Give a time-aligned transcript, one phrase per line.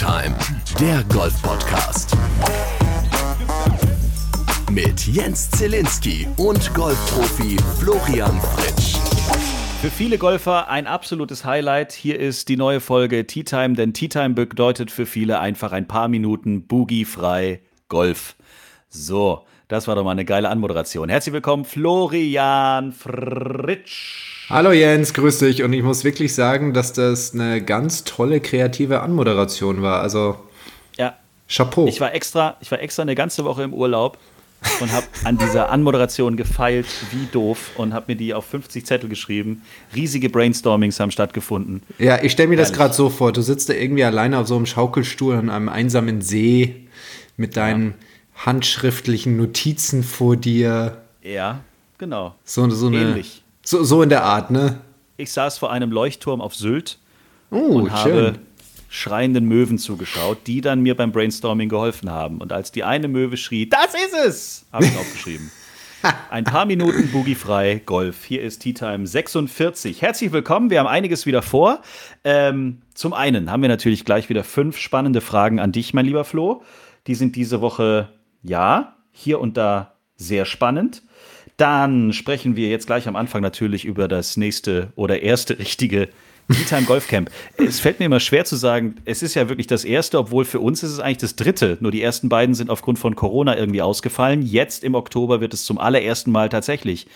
[0.00, 0.34] Time,
[0.80, 2.16] der Golf-Podcast.
[4.72, 8.96] Mit Jens Zielinski und Golfprofi Florian Fritsch.
[9.82, 11.92] Für viele Golfer ein absolutes Highlight.
[11.92, 15.86] Hier ist die neue Folge Tea Time, denn Tea Time bedeutet für viele einfach ein
[15.86, 18.36] paar Minuten boogie-frei Golf.
[18.88, 21.10] So, das war doch mal eine geile Anmoderation.
[21.10, 24.39] Herzlich willkommen, Florian Fritsch.
[24.50, 25.62] Hallo Jens, grüß dich.
[25.62, 30.00] Und ich muss wirklich sagen, dass das eine ganz tolle kreative Anmoderation war.
[30.00, 30.40] Also
[30.98, 31.14] ja.
[31.48, 31.86] Chapeau.
[31.86, 34.18] Ich war extra, ich war extra eine ganze Woche im Urlaub
[34.80, 39.08] und habe an dieser Anmoderation gefeilt, wie doof, und habe mir die auf 50 Zettel
[39.08, 39.62] geschrieben.
[39.94, 41.84] Riesige Brainstormings haben stattgefunden.
[42.00, 43.32] Ja, ich stelle mir das gerade so vor.
[43.32, 46.88] Du sitzt da irgendwie alleine auf so einem Schaukelstuhl an einem einsamen See
[47.36, 48.46] mit deinen ja.
[48.46, 51.02] handschriftlichen Notizen vor dir.
[51.22, 51.60] Ja,
[51.98, 52.34] genau.
[52.44, 53.39] So, so eine, Ähnlich.
[53.70, 54.80] So, so in der Art, ne?
[55.16, 56.98] Ich saß vor einem Leuchtturm auf Sylt
[57.52, 57.94] oh, und schön.
[57.94, 58.38] habe
[58.88, 62.38] schreienden Möwen zugeschaut, die dann mir beim Brainstorming geholfen haben.
[62.38, 65.52] Und als die eine Möwe schrie, das ist es, habe ich aufgeschrieben.
[66.30, 68.24] Ein paar Minuten boogiefrei Golf.
[68.24, 70.02] Hier ist Tea Time 46.
[70.02, 70.70] Herzlich willkommen.
[70.70, 71.80] Wir haben einiges wieder vor.
[72.24, 76.24] Ähm, zum einen haben wir natürlich gleich wieder fünf spannende Fragen an dich, mein lieber
[76.24, 76.64] Flo.
[77.06, 78.08] Die sind diese Woche,
[78.42, 81.02] ja, hier und da sehr spannend.
[81.60, 86.08] Dann sprechen wir jetzt gleich am Anfang natürlich über das nächste oder erste richtige
[86.50, 87.30] Tea-Time Golf Camp.
[87.58, 90.58] Es fällt mir immer schwer zu sagen, es ist ja wirklich das erste, obwohl für
[90.58, 91.76] uns ist es eigentlich das dritte.
[91.80, 94.40] Nur die ersten beiden sind aufgrund von Corona irgendwie ausgefallen.
[94.40, 97.06] Jetzt im Oktober wird es zum allerersten Mal tatsächlich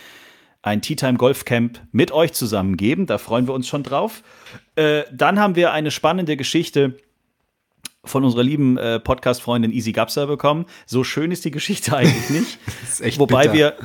[0.60, 3.06] ein Tea-Time Golf Camp mit euch zusammen geben.
[3.06, 4.22] Da freuen wir uns schon drauf.
[4.76, 6.98] Äh, dann haben wir eine spannende Geschichte
[8.04, 10.66] von unserer lieben äh, Podcast-Freundin Easy Gapsa bekommen.
[10.84, 13.18] So schön ist die Geschichte eigentlich nicht.
[13.18, 13.54] Wobei bitter.
[13.54, 13.76] wir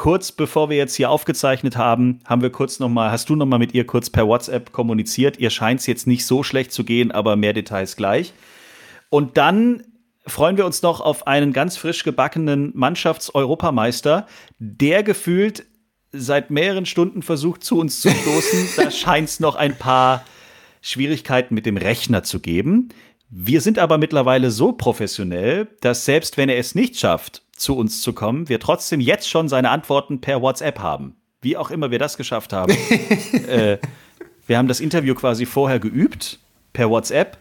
[0.00, 3.44] kurz bevor wir jetzt hier aufgezeichnet haben, haben wir kurz noch mal, hast du noch
[3.44, 5.38] mal mit ihr kurz per WhatsApp kommuniziert.
[5.38, 8.32] Ihr scheint es jetzt nicht so schlecht zu gehen, aber mehr Details gleich.
[9.10, 9.82] Und dann
[10.26, 14.26] freuen wir uns noch auf einen ganz frisch gebackenen Mannschaftseuropameister,
[14.58, 15.66] der gefühlt
[16.12, 18.68] seit mehreren Stunden versucht, zu uns zu stoßen.
[18.78, 20.24] da scheint es noch ein paar
[20.80, 22.88] Schwierigkeiten mit dem Rechner zu geben.
[23.28, 28.02] Wir sind aber mittlerweile so professionell, dass selbst wenn er es nicht schafft, zu uns
[28.02, 31.16] zu kommen, wir trotzdem jetzt schon seine Antworten per WhatsApp haben.
[31.42, 32.72] Wie auch immer wir das geschafft haben.
[33.48, 33.78] äh,
[34.46, 36.38] wir haben das Interview quasi vorher geübt
[36.72, 37.38] per WhatsApp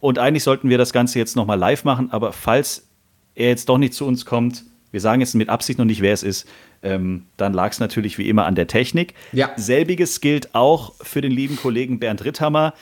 [0.00, 2.88] und eigentlich sollten wir das Ganze jetzt nochmal live machen, aber falls
[3.34, 6.12] er jetzt doch nicht zu uns kommt, wir sagen jetzt mit Absicht noch nicht, wer
[6.12, 6.46] es ist,
[6.82, 9.14] ähm, dann lag es natürlich wie immer an der Technik.
[9.32, 9.50] Ja.
[9.56, 12.74] Selbiges gilt auch für den lieben Kollegen Bernd Ritthammer,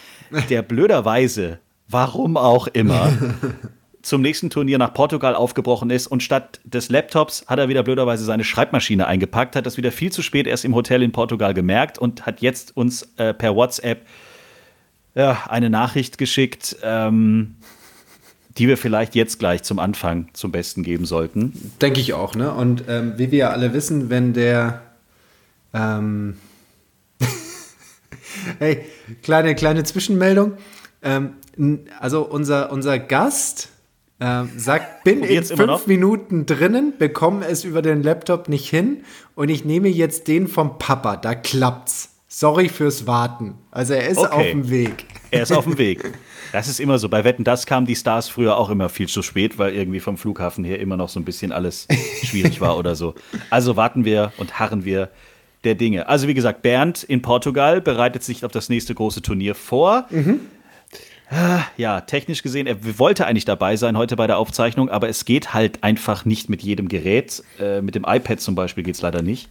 [0.49, 3.12] der blöderweise, warum auch immer,
[4.03, 8.25] zum nächsten Turnier nach Portugal aufgebrochen ist und statt des Laptops hat er wieder blöderweise
[8.25, 11.99] seine Schreibmaschine eingepackt, hat das wieder viel zu spät erst im Hotel in Portugal gemerkt
[11.99, 14.06] und hat jetzt uns äh, per WhatsApp
[15.15, 17.56] ja, eine Nachricht geschickt, ähm,
[18.59, 21.72] die wir vielleicht jetzt gleich zum Anfang zum Besten geben sollten.
[21.81, 22.53] Denke ich auch, ne?
[22.53, 24.82] Und ähm, wie wir ja alle wissen, wenn der
[25.72, 26.37] ähm
[28.59, 28.84] hey,
[29.22, 30.55] kleine, kleine Zwischenmeldung.
[31.03, 31.34] Ähm,
[31.99, 33.69] also unser, unser Gast
[34.20, 39.04] ähm, sagt, bin in fünf Minuten drinnen, bekomme es über den Laptop nicht hin
[39.34, 41.16] und ich nehme jetzt den vom Papa.
[41.16, 42.10] Da klappt's.
[42.32, 43.54] Sorry fürs Warten.
[43.72, 44.32] Also er ist okay.
[44.32, 45.04] auf dem Weg.
[45.32, 46.12] Er ist auf dem Weg.
[46.53, 47.08] Das ist immer so.
[47.08, 50.16] Bei Wetten, das kamen die Stars früher auch immer viel zu spät, weil irgendwie vom
[50.16, 51.87] Flughafen her immer noch so ein bisschen alles
[52.25, 53.14] schwierig war oder so.
[53.50, 55.10] Also warten wir und harren wir
[55.62, 56.08] der Dinge.
[56.08, 60.06] Also wie gesagt, Bernd in Portugal bereitet sich auf das nächste große Turnier vor.
[60.10, 60.41] Mhm.
[61.76, 65.54] Ja, technisch gesehen, er wollte eigentlich dabei sein heute bei der Aufzeichnung, aber es geht
[65.54, 67.42] halt einfach nicht mit jedem Gerät.
[67.58, 69.48] Äh, mit dem iPad zum Beispiel geht es leider nicht.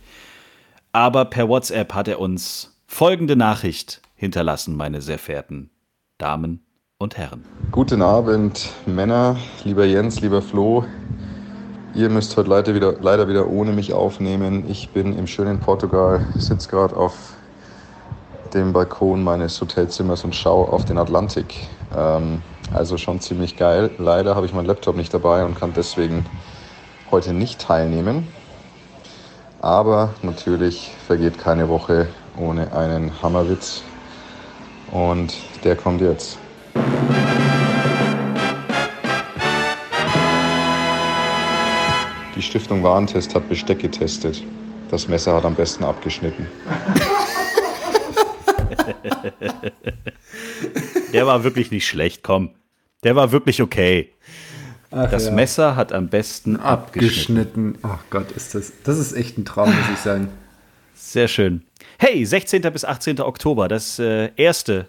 [0.91, 5.69] Aber per WhatsApp hat er uns folgende Nachricht hinterlassen, meine sehr verehrten
[6.17, 6.65] Damen
[6.97, 7.45] und Herren.
[7.71, 10.83] Guten Abend, Männer, lieber Jens, lieber Flo.
[11.95, 14.69] Ihr müsst heute leider wieder, leider wieder ohne mich aufnehmen.
[14.69, 17.35] Ich bin im schönen Portugal, sitze gerade auf
[18.53, 21.67] dem Balkon meines Hotelzimmers und schaue auf den Atlantik.
[21.95, 22.41] Ähm,
[22.73, 23.91] also schon ziemlich geil.
[23.97, 26.25] Leider habe ich meinen Laptop nicht dabei und kann deswegen
[27.11, 28.27] heute nicht teilnehmen.
[29.61, 32.07] Aber natürlich vergeht keine Woche
[32.37, 33.83] ohne einen Hammerwitz.
[34.91, 36.37] Und der kommt jetzt.
[42.35, 44.43] Die Stiftung Warentest hat Besteck getestet.
[44.89, 46.47] Das Messer hat am besten abgeschnitten.
[51.13, 52.51] Der war wirklich nicht schlecht, komm.
[53.03, 54.09] Der war wirklich okay.
[54.91, 55.31] Ach, das ja.
[55.31, 57.75] Messer hat am besten abgeschnitten.
[57.75, 57.77] abgeschnitten.
[57.83, 58.73] Ach Gott, ist das.
[58.83, 60.29] Das ist echt ein Traum, muss ich sagen.
[60.95, 61.63] Sehr schön.
[61.97, 62.61] Hey, 16.
[62.61, 63.21] bis 18.
[63.21, 64.87] Oktober, das äh, erste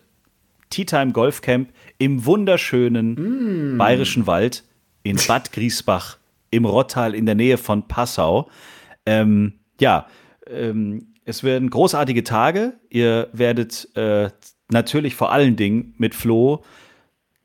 [0.71, 3.79] Tea Time Golf Camp im wunderschönen mm.
[3.79, 4.65] Bayerischen Wald
[5.03, 6.17] in Bad Griesbach
[6.51, 8.49] im Rottal in der Nähe von Passau.
[9.07, 10.07] Ähm, ja,
[10.47, 12.79] ähm, es werden großartige Tage.
[12.91, 14.31] Ihr werdet äh,
[14.71, 16.63] natürlich vor allen Dingen mit Flo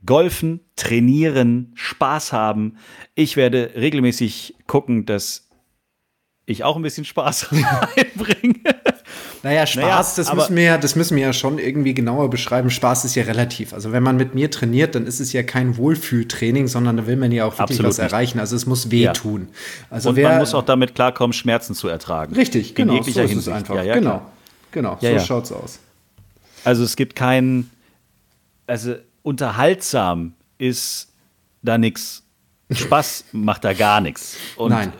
[0.05, 2.77] golfen, trainieren, Spaß haben.
[3.13, 5.49] Ich werde regelmäßig gucken, dass
[6.45, 7.51] ich auch ein bisschen Spaß
[7.95, 8.74] reinbringe.
[9.45, 12.71] Naja, Spaß, naja, das, müssen wir, das müssen wir ja schon irgendwie genauer beschreiben.
[12.71, 13.73] Spaß ist ja relativ.
[13.73, 17.15] Also wenn man mit mir trainiert, dann ist es ja kein Wohlfühltraining, sondern da will
[17.15, 18.39] man ja auch wirklich was erreichen.
[18.39, 19.41] Also es muss wehtun.
[19.41, 19.85] Ja.
[19.91, 22.33] Also Und wer, man muss auch damit klarkommen, Schmerzen zu ertragen.
[22.33, 22.93] Richtig, In genau.
[23.03, 23.37] So ist Hinsicht.
[23.37, 23.75] es einfach.
[23.75, 24.23] Ja, ja, genau,
[24.71, 24.97] genau.
[24.99, 25.77] so schaut's aus.
[26.63, 27.69] Also es gibt keinen,
[28.65, 31.09] also unterhaltsam ist
[31.61, 32.23] da nichts.
[32.71, 34.37] Spaß macht da gar nichts.
[34.57, 34.91] Nein.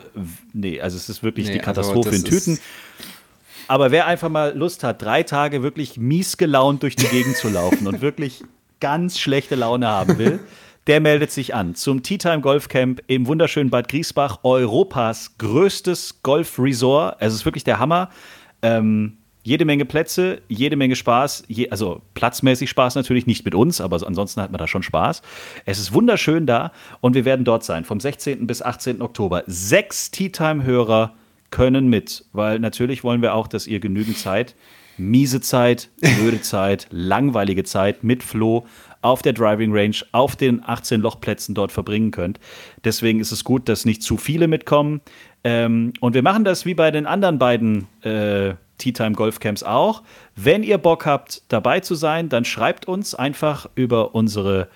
[0.53, 2.59] Nee, also es ist wirklich nee, die also Katastrophe also in Tüten.
[3.67, 7.49] Aber wer einfach mal Lust hat, drei Tage wirklich mies gelaunt durch die Gegend zu
[7.49, 8.43] laufen und wirklich
[8.79, 10.39] ganz schlechte Laune haben will,
[10.87, 16.21] der meldet sich an zum Tea Time Golf Camp im wunderschönen Bad Griesbach, Europas größtes
[16.21, 17.17] Golf Resort.
[17.19, 18.09] Es ist wirklich der Hammer.
[18.61, 23.81] Ähm, jede Menge Plätze, jede Menge Spaß, je, also platzmäßig Spaß natürlich, nicht mit uns,
[23.81, 25.21] aber ansonsten hat man da schon Spaß.
[25.65, 28.45] Es ist wunderschön da und wir werden dort sein vom 16.
[28.45, 29.01] bis 18.
[29.01, 29.43] Oktober.
[29.47, 31.13] Sechs Tea Time-Hörer
[31.55, 34.55] können mit, weil natürlich wollen wir auch, dass ihr genügend Zeit,
[34.97, 38.65] miese Zeit, blöde Zeit, langweilige Zeit mit Flo
[39.01, 42.41] auf der Driving Range, auf den 18 Lochplätzen dort verbringen könnt.
[42.83, 44.99] Deswegen ist es gut, dass nicht zu viele mitkommen.
[45.45, 49.63] Ähm, und wir machen das wie bei den anderen beiden äh, Tea Time Golf Camps
[49.63, 50.03] auch.
[50.35, 54.67] Wenn ihr Bock habt, dabei zu sein, dann schreibt uns einfach über unsere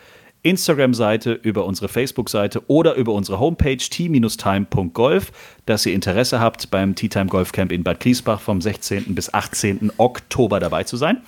[0.44, 5.32] Instagram-Seite, über unsere Facebook-Seite oder über unsere Homepage t-time.golf,
[5.66, 9.16] dass ihr Interesse habt, beim Tea Time Golf Camp in Bad Griesbach vom 16.
[9.16, 9.92] bis 18.
[9.98, 11.22] Oktober dabei zu sein.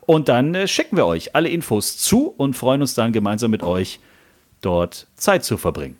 [0.00, 3.62] Und dann äh, schicken wir euch alle Infos zu und freuen uns dann gemeinsam mit
[3.62, 4.00] euch
[4.60, 5.96] dort Zeit zu verbringen.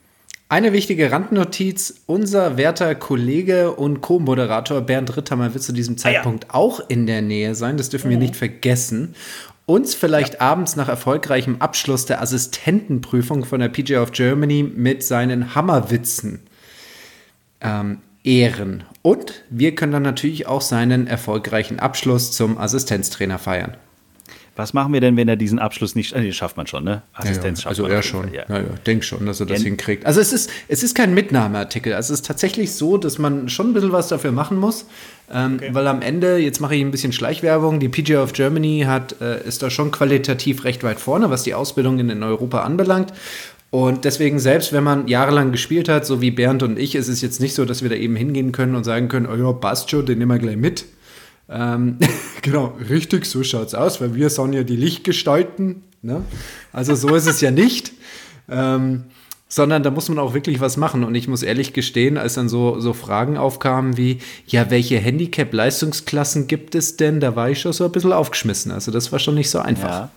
[0.50, 6.48] Eine wichtige Randnotiz: Unser werter Kollege und Co-Moderator Bernd Ritthammer wird zu diesem Zeitpunkt ah,
[6.48, 6.54] ja.
[6.54, 7.76] auch in der Nähe sein.
[7.76, 8.12] Das dürfen mhm.
[8.12, 9.14] wir nicht vergessen.
[9.68, 10.40] Uns vielleicht ja.
[10.40, 16.40] abends nach erfolgreichem Abschluss der Assistentenprüfung von der PGA of Germany mit seinen Hammerwitzen
[17.60, 18.84] ähm, ehren.
[19.02, 23.76] Und wir können dann natürlich auch seinen erfolgreichen Abschluss zum Assistenztrainer feiern.
[24.58, 27.02] Was machen wir denn, wenn er diesen Abschluss nicht, äh, den schafft man schon, ne?
[27.12, 27.68] Assistenz ja, ja.
[27.68, 28.34] Also er schon.
[28.34, 28.42] Ja.
[28.48, 30.04] Ja, ja, denk schon, dass er das hinkriegt.
[30.04, 31.92] Also es ist, es ist kein Mitnahmeartikel.
[31.94, 34.86] Also es ist tatsächlich so, dass man schon ein bisschen was dafür machen muss.
[35.32, 35.70] Ähm, okay.
[35.72, 39.46] Weil am Ende, jetzt mache ich ein bisschen Schleichwerbung, die PGA of Germany hat, äh,
[39.46, 43.12] ist da schon qualitativ recht weit vorne, was die Ausbildung in Europa anbelangt.
[43.70, 47.20] Und deswegen, selbst wenn man jahrelang gespielt hat, so wie Bernd und ich, ist es
[47.20, 49.90] jetzt nicht so, dass wir da eben hingehen können und sagen können, oh ja, passt
[49.90, 50.86] schon, den nehmen wir gleich mit.
[51.48, 51.98] Ähm,
[52.42, 55.82] genau, richtig, so schaut es aus, weil wir sind ja die Lichtgestalten.
[56.02, 56.22] Ne?
[56.72, 57.92] Also so ist es ja nicht.
[58.48, 59.04] Ähm,
[59.50, 61.04] sondern da muss man auch wirklich was machen.
[61.04, 66.46] Und ich muss ehrlich gestehen, als dann so, so Fragen aufkamen wie, ja, welche Handicap-Leistungsklassen
[66.46, 67.20] gibt es denn?
[67.20, 68.70] Da war ich schon so ein bisschen aufgeschmissen.
[68.70, 69.88] Also das war schon nicht so einfach.
[69.88, 70.10] Ja.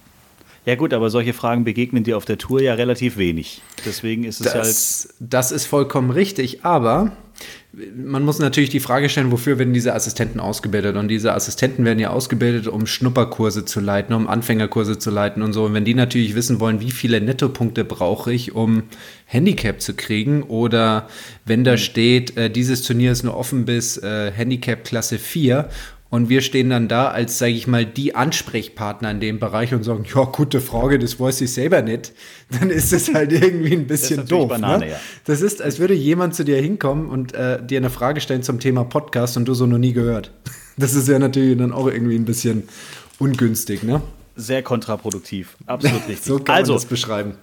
[0.65, 3.63] Ja gut, aber solche Fragen begegnen dir auf der Tour ja relativ wenig.
[3.83, 5.15] Deswegen ist es das, halt.
[5.31, 7.13] Das ist vollkommen richtig, aber
[7.95, 10.97] man muss natürlich die Frage stellen, wofür werden diese Assistenten ausgebildet?
[10.97, 15.53] Und diese Assistenten werden ja ausgebildet, um Schnupperkurse zu leiten, um Anfängerkurse zu leiten und
[15.53, 15.65] so.
[15.65, 18.83] Und wenn die natürlich wissen wollen, wie viele Nettopunkte brauche ich, um
[19.25, 21.07] Handicap zu kriegen, oder
[21.45, 25.69] wenn da steht, äh, dieses Turnier ist nur offen bis äh, Handicap Klasse 4
[26.11, 29.83] und wir stehen dann da als, sage ich mal, die Ansprechpartner in dem Bereich und
[29.83, 32.11] sagen, ja, gute Frage, das weiß ich selber nicht.
[32.59, 34.41] Dann ist es halt irgendwie ein bisschen doof.
[34.41, 34.47] Ne?
[34.49, 34.91] Banane, ne?
[34.91, 34.99] ja.
[35.23, 38.59] Das ist, als würde jemand zu dir hinkommen und äh, dir eine Frage stellen zum
[38.59, 40.31] Thema Podcast und du so noch nie gehört.
[40.77, 42.63] Das ist ja natürlich dann auch irgendwie ein bisschen
[43.19, 44.01] ungünstig, ne?
[44.37, 45.57] Sehr kontraproduktiv.
[45.65, 46.23] Absolut richtig.
[46.23, 47.33] so kann also, man das beschreiben.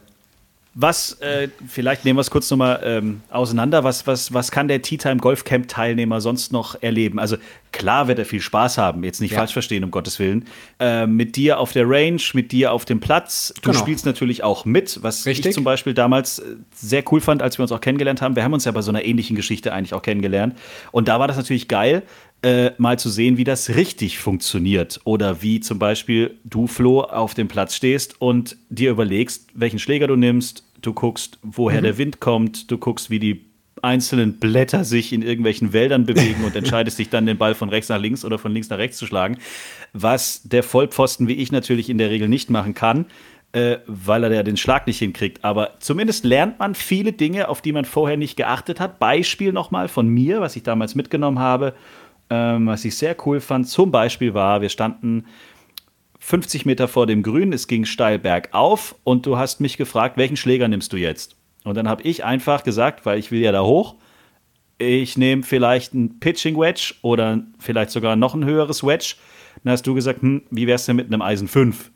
[0.80, 4.80] Was, äh, vielleicht nehmen wir es kurz nochmal ähm, auseinander, was, was, was kann der
[4.80, 7.18] Tea Time Golf Camp Teilnehmer sonst noch erleben?
[7.18, 7.36] Also
[7.72, 9.38] klar wird er viel Spaß haben, jetzt nicht ja.
[9.38, 10.44] falsch verstehen, um Gottes Willen.
[10.78, 13.52] Äh, mit dir auf der Range, mit dir auf dem Platz.
[13.60, 13.82] Du genau.
[13.82, 15.46] spielst natürlich auch mit, was Richtig.
[15.46, 18.36] ich zum Beispiel damals äh, sehr cool fand, als wir uns auch kennengelernt haben.
[18.36, 20.56] Wir haben uns ja bei so einer ähnlichen Geschichte eigentlich auch kennengelernt.
[20.92, 22.04] Und da war das natürlich geil,
[22.42, 25.00] äh, mal zu sehen, wie das richtig funktioniert.
[25.02, 30.06] Oder wie zum Beispiel du, Flo, auf dem Platz stehst und dir überlegst, welchen Schläger
[30.06, 31.84] du nimmst, du guckst, woher mhm.
[31.84, 33.48] der Wind kommt, du guckst, wie die
[33.82, 37.88] einzelnen Blätter sich in irgendwelchen Wäldern bewegen und entscheidest dich dann, den Ball von rechts
[37.88, 39.38] nach links oder von links nach rechts zu schlagen.
[39.92, 43.06] Was der Vollpfosten wie ich natürlich in der Regel nicht machen kann,
[43.52, 45.44] äh, weil er ja den Schlag nicht hinkriegt.
[45.44, 48.98] Aber zumindest lernt man viele Dinge, auf die man vorher nicht geachtet hat.
[48.98, 51.74] Beispiel nochmal von mir, was ich damals mitgenommen habe,
[52.30, 53.68] ähm, was ich sehr cool fand.
[53.68, 55.24] Zum Beispiel war, wir standen
[56.18, 60.36] 50 Meter vor dem Grün, es ging steil bergauf und du hast mich gefragt, welchen
[60.36, 61.36] Schläger nimmst du jetzt?
[61.64, 63.94] Und dann habe ich einfach gesagt, weil ich will ja da hoch,
[64.78, 69.16] ich nehme vielleicht ein Pitching Wedge oder vielleicht sogar noch ein höheres Wedge.
[69.64, 71.90] Dann hast du gesagt, hm, wie wär's denn mit einem Eisen 5?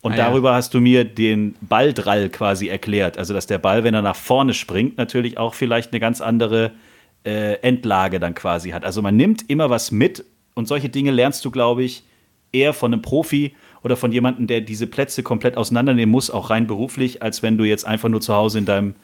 [0.00, 0.56] Und ah, darüber ja.
[0.56, 3.18] hast du mir den Balldrall quasi erklärt.
[3.18, 6.72] Also, dass der Ball, wenn er nach vorne springt, natürlich auch vielleicht eine ganz andere
[7.24, 8.84] äh, Endlage dann quasi hat.
[8.84, 12.04] Also, man nimmt immer was mit und solche Dinge lernst du, glaube ich,
[12.52, 16.66] eher von einem Profi oder von jemandem, der diese Plätze komplett auseinandernehmen muss, auch rein
[16.66, 18.94] beruflich, als wenn du jetzt einfach nur zu Hause in deinem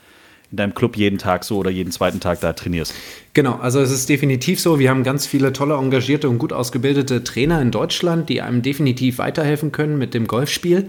[0.51, 2.95] in deinem Club jeden Tag so oder jeden zweiten Tag da trainierst.
[3.33, 4.79] Genau, also es ist definitiv so.
[4.79, 9.17] Wir haben ganz viele tolle, engagierte und gut ausgebildete Trainer in Deutschland, die einem definitiv
[9.17, 10.89] weiterhelfen können mit dem Golfspiel.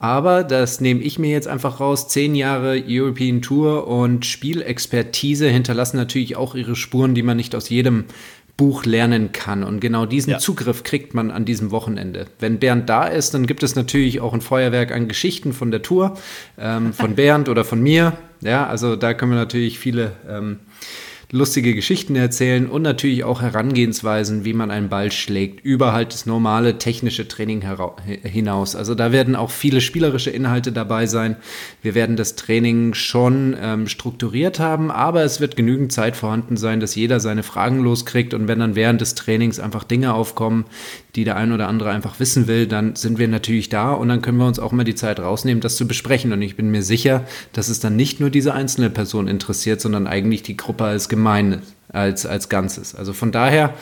[0.00, 2.08] Aber das nehme ich mir jetzt einfach raus.
[2.08, 7.68] Zehn Jahre European Tour und Spielexpertise hinterlassen natürlich auch ihre Spuren, die man nicht aus
[7.68, 8.06] jedem
[8.56, 9.64] Buch lernen kann.
[9.64, 10.38] Und genau diesen ja.
[10.38, 12.26] Zugriff kriegt man an diesem Wochenende.
[12.38, 15.82] Wenn Bernd da ist, dann gibt es natürlich auch ein Feuerwerk an Geschichten von der
[15.82, 16.16] Tour,
[16.58, 18.12] ähm, von Bernd oder von mir.
[18.40, 20.60] Ja, also da können wir natürlich viele ähm,
[21.30, 26.78] lustige Geschichten erzählen und natürlich auch Herangehensweisen, wie man einen Ball schlägt, über das normale
[26.78, 27.64] technische Training
[28.22, 28.76] hinaus.
[28.76, 31.36] Also da werden auch viele spielerische Inhalte dabei sein.
[31.82, 36.80] Wir werden das Training schon ähm, strukturiert haben, aber es wird genügend Zeit vorhanden sein,
[36.80, 40.64] dass jeder seine Fragen loskriegt und wenn dann während des Trainings einfach Dinge aufkommen,
[41.16, 44.20] die der ein oder andere einfach wissen will, dann sind wir natürlich da und dann
[44.20, 46.32] können wir uns auch mal die Zeit rausnehmen, das zu besprechen.
[46.32, 50.06] Und ich bin mir sicher, dass es dann nicht nur diese einzelne Person interessiert, sondern
[50.06, 52.94] eigentlich die Gruppe als Gemeinde, als, als Ganzes.
[52.94, 53.74] Also von daher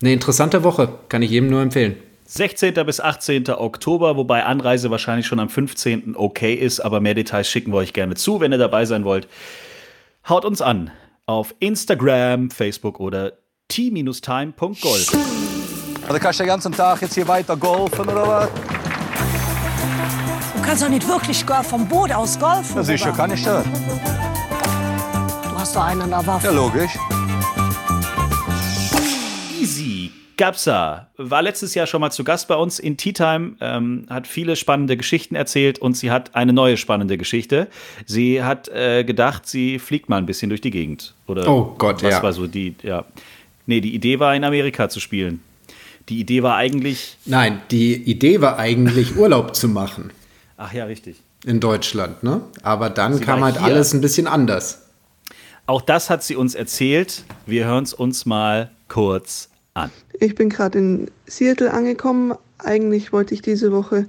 [0.00, 1.96] eine interessante Woche, kann ich jedem nur empfehlen.
[2.26, 2.74] 16.
[2.86, 3.48] bis 18.
[3.50, 6.14] Oktober, wobei Anreise wahrscheinlich schon am 15.
[6.14, 9.26] okay ist, aber mehr Details schicken wir euch gerne zu, wenn ihr dabei sein wollt.
[10.28, 10.92] Haut uns an
[11.26, 13.32] auf Instagram, Facebook oder
[13.68, 15.59] t-time.golf.
[16.10, 18.48] Also kannst du den ganzen Tag jetzt hier weiter golfen oder was?
[20.56, 22.74] Du kannst doch nicht wirklich vom Boot aus golfen.
[22.74, 23.64] Ja, sicher kann ich das.
[23.64, 26.48] Du hast doch einen an der Waffe.
[26.48, 26.90] Ja, logisch.
[29.60, 30.10] Easy.
[30.36, 34.26] Gabsa war letztes Jahr schon mal zu Gast bei uns in Tea Time, ähm, hat
[34.26, 37.68] viele spannende Geschichten erzählt und sie hat eine neue spannende Geschichte.
[38.04, 41.14] Sie hat äh, gedacht, sie fliegt mal ein bisschen durch die Gegend.
[41.28, 42.20] Oder oh Gott, was ja.
[42.20, 43.04] war so die, ja.
[43.66, 45.40] Nee, die Idee war in Amerika zu spielen.
[46.10, 47.16] Die Idee war eigentlich.
[47.24, 50.12] Nein, die Idee war eigentlich, Urlaub zu machen.
[50.56, 51.22] Ach ja, richtig.
[51.46, 52.42] In Deutschland, ne?
[52.62, 53.64] Aber dann sie kam halt hier.
[53.64, 54.82] alles ein bisschen anders.
[55.66, 57.24] Auch das hat sie uns erzählt.
[57.46, 59.90] Wir hören es uns mal kurz an.
[60.18, 62.34] Ich bin gerade in Seattle angekommen.
[62.58, 64.08] Eigentlich wollte ich diese Woche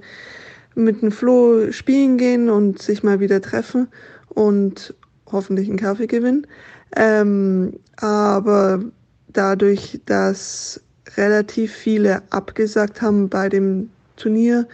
[0.74, 3.86] mit dem Flo spielen gehen und sich mal wieder treffen
[4.28, 4.92] und
[5.30, 6.48] hoffentlich einen Kaffee gewinnen.
[6.96, 8.82] Ähm, aber
[9.28, 10.80] dadurch, dass
[11.16, 14.66] relativ viele abgesagt haben bei dem Turnier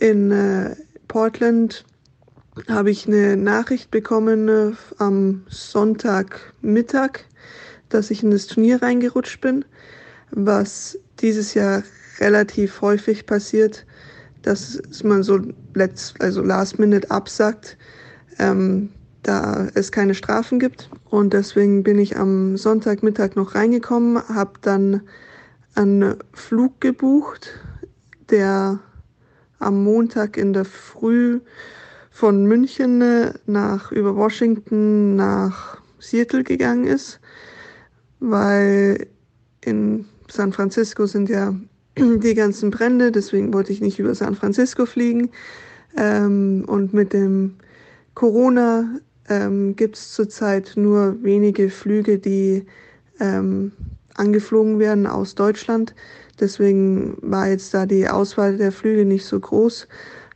[0.00, 0.76] in äh,
[1.08, 1.84] Portland,
[2.68, 7.20] habe ich eine Nachricht bekommen äh, am Sonntagmittag,
[7.88, 9.64] dass ich in das Turnier reingerutscht bin,
[10.30, 11.82] was dieses Jahr
[12.18, 13.86] relativ häufig passiert,
[14.42, 15.40] dass man so
[15.74, 17.76] letzt, also last minute absagt,
[18.38, 18.90] ähm,
[19.22, 20.88] da es keine Strafen gibt.
[21.10, 25.02] Und deswegen bin ich am Sonntagmittag noch reingekommen, habe dann
[25.76, 27.50] einen Flug gebucht,
[28.30, 28.80] der
[29.58, 31.40] am Montag in der Früh
[32.10, 37.20] von München äh, nach über Washington nach Seattle gegangen ist,
[38.20, 39.06] weil
[39.60, 41.54] in San Francisco sind ja
[41.98, 45.30] die ganzen Brände, deswegen wollte ich nicht über San Francisco fliegen.
[45.96, 47.56] Ähm, und mit dem
[48.14, 52.66] Corona ähm, gibt es zurzeit nur wenige Flüge, die
[53.20, 53.72] ähm,
[54.16, 55.94] angeflogen werden aus Deutschland.
[56.40, 59.88] Deswegen war jetzt da die Auswahl der Flüge nicht so groß.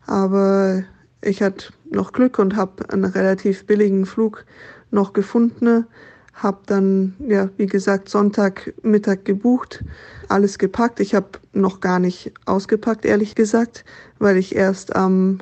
[0.06, 0.82] Aber
[1.22, 4.44] ich hatte noch Glück und habe einen relativ billigen Flug
[4.90, 5.86] noch gefunden.
[6.34, 9.84] Habe dann, ja, wie gesagt, Sonntagmittag gebucht,
[10.28, 11.00] alles gepackt.
[11.00, 13.84] Ich habe noch gar nicht ausgepackt, ehrlich gesagt,
[14.18, 15.38] weil ich erst am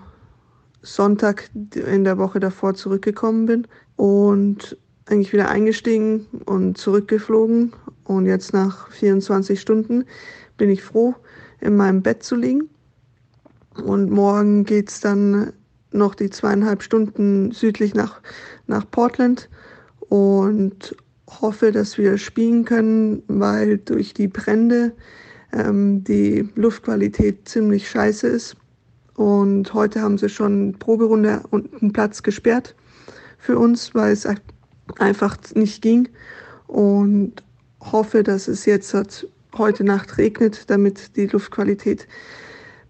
[0.82, 3.66] Sonntag in der Woche davor zurückgekommen bin.
[3.94, 4.76] Und
[5.06, 7.72] eigentlich wieder eingestiegen und zurückgeflogen.
[8.08, 10.04] Und jetzt nach 24 Stunden
[10.56, 11.14] bin ich froh,
[11.60, 12.70] in meinem Bett zu liegen.
[13.84, 15.52] Und morgen geht es dann
[15.92, 18.20] noch die zweieinhalb Stunden südlich nach,
[18.66, 19.50] nach Portland
[20.08, 20.96] und
[21.28, 24.92] hoffe, dass wir spielen können, weil durch die Brände
[25.52, 28.56] ähm, die Luftqualität ziemlich scheiße ist.
[29.16, 32.74] Und heute haben sie schon Proberunde und einen Platz gesperrt
[33.36, 34.26] für uns, weil es
[34.98, 36.08] einfach nicht ging
[36.66, 37.42] und
[37.80, 38.94] hoffe, dass es jetzt
[39.56, 42.06] heute Nacht regnet, damit die Luftqualität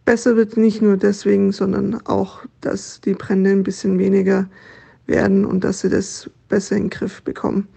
[0.04, 4.48] besser wird, nicht nur deswegen, sondern auch, dass die Brände ein bisschen weniger
[5.06, 7.68] werden und dass sie das besser in den Griff bekommen.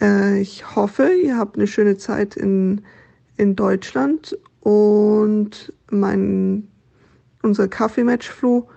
[0.00, 2.82] Äh, ich hoffe, ihr habt eine schöne Zeit in,
[3.36, 6.68] in Deutschland und mein,
[7.42, 8.68] unser Kaffeematch-Flo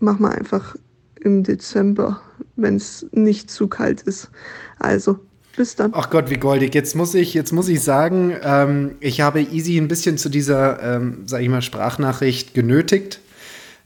[0.00, 0.76] machen wir einfach
[1.20, 2.20] im Dezember,
[2.56, 4.30] wenn es nicht zu kalt ist.
[4.78, 5.20] Also,
[5.56, 5.92] bis dann.
[5.94, 6.74] Ach Gott, wie goldig.
[6.74, 10.82] Jetzt muss ich, jetzt muss ich sagen, ähm, ich habe Easy ein bisschen zu dieser,
[10.82, 13.20] ähm, sag ich mal, Sprachnachricht genötigt.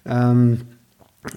[0.06, 0.62] Ähm,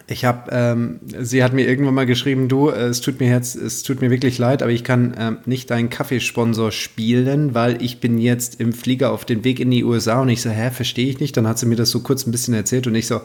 [0.07, 3.83] ich habe, ähm, sie hat mir irgendwann mal geschrieben, du, es tut mir jetzt, es
[3.83, 8.17] tut mir wirklich leid, aber ich kann ähm, nicht deinen Kaffeesponsor spielen, weil ich bin
[8.17, 11.21] jetzt im Flieger auf dem Weg in die USA und ich so, hä, verstehe ich
[11.21, 11.37] nicht.
[11.37, 13.21] Dann hat sie mir das so kurz ein bisschen erzählt und ich so,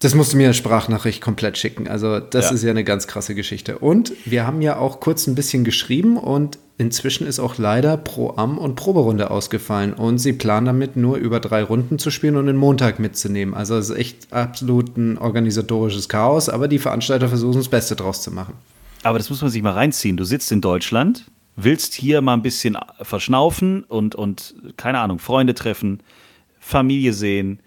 [0.00, 1.88] das musst du mir eine Sprachnachricht komplett schicken.
[1.88, 2.50] Also, das ja.
[2.52, 3.78] ist ja eine ganz krasse Geschichte.
[3.78, 8.34] Und wir haben ja auch kurz ein bisschen geschrieben und inzwischen ist auch leider Pro
[8.36, 9.94] Am und Proberunde ausgefallen.
[9.94, 13.54] Und sie planen damit nur über drei Runden zu spielen und den Montag mitzunehmen.
[13.54, 18.20] Also, es ist echt absolut ein organisatorisches Chaos, aber die Veranstalter versuchen das Beste draus
[18.20, 18.52] zu machen.
[19.02, 20.18] Aber das muss man sich mal reinziehen.
[20.18, 21.24] Du sitzt in Deutschland,
[21.54, 26.02] willst hier mal ein bisschen verschnaufen und, und keine Ahnung, Freunde treffen,
[26.60, 27.60] Familie sehen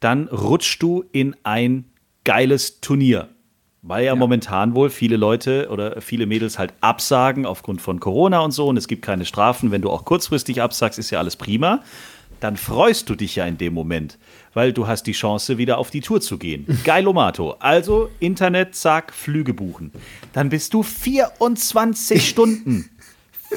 [0.00, 1.86] dann rutschst du in ein
[2.24, 3.28] geiles Turnier.
[3.82, 8.40] Weil ja, ja, momentan wohl viele Leute oder viele Mädels halt absagen aufgrund von Corona
[8.40, 9.70] und so und es gibt keine Strafen.
[9.70, 11.82] Wenn du auch kurzfristig absagst, ist ja alles prima.
[12.40, 14.18] Dann freust du dich ja in dem Moment,
[14.54, 16.66] weil du hast die Chance, wieder auf die Tour zu gehen.
[16.84, 17.52] Geilomato.
[17.58, 19.92] Also Internet, zack, Flüge buchen.
[20.32, 22.90] Dann bist du 24 Stunden.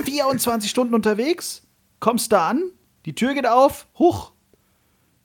[0.03, 1.63] 24 Stunden unterwegs,
[1.99, 2.63] kommst da an,
[3.05, 4.31] die Tür geht auf, huch,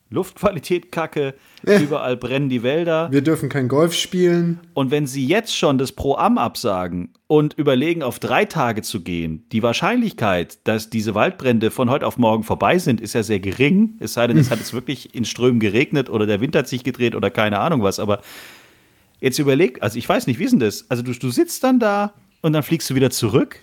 [0.09, 1.35] Luftqualität kacke,
[1.67, 1.81] ja.
[1.81, 3.09] überall brennen die Wälder.
[3.11, 4.61] Wir dürfen kein Golf spielen.
[4.73, 9.45] Und wenn sie jetzt schon das Pro-Am absagen und überlegen, auf drei Tage zu gehen,
[9.51, 13.97] die Wahrscheinlichkeit, dass diese Waldbrände von heute auf morgen vorbei sind, ist ja sehr gering.
[13.99, 16.85] Es sei denn, es hat jetzt wirklich in Strömen geregnet oder der Wind hat sich
[16.85, 17.99] gedreht oder keine Ahnung was.
[17.99, 18.21] Aber
[19.21, 20.89] jetzt überleg, also ich weiß nicht, wie ist denn das?
[20.89, 23.59] Also du, du sitzt dann da und dann fliegst du wieder zurück.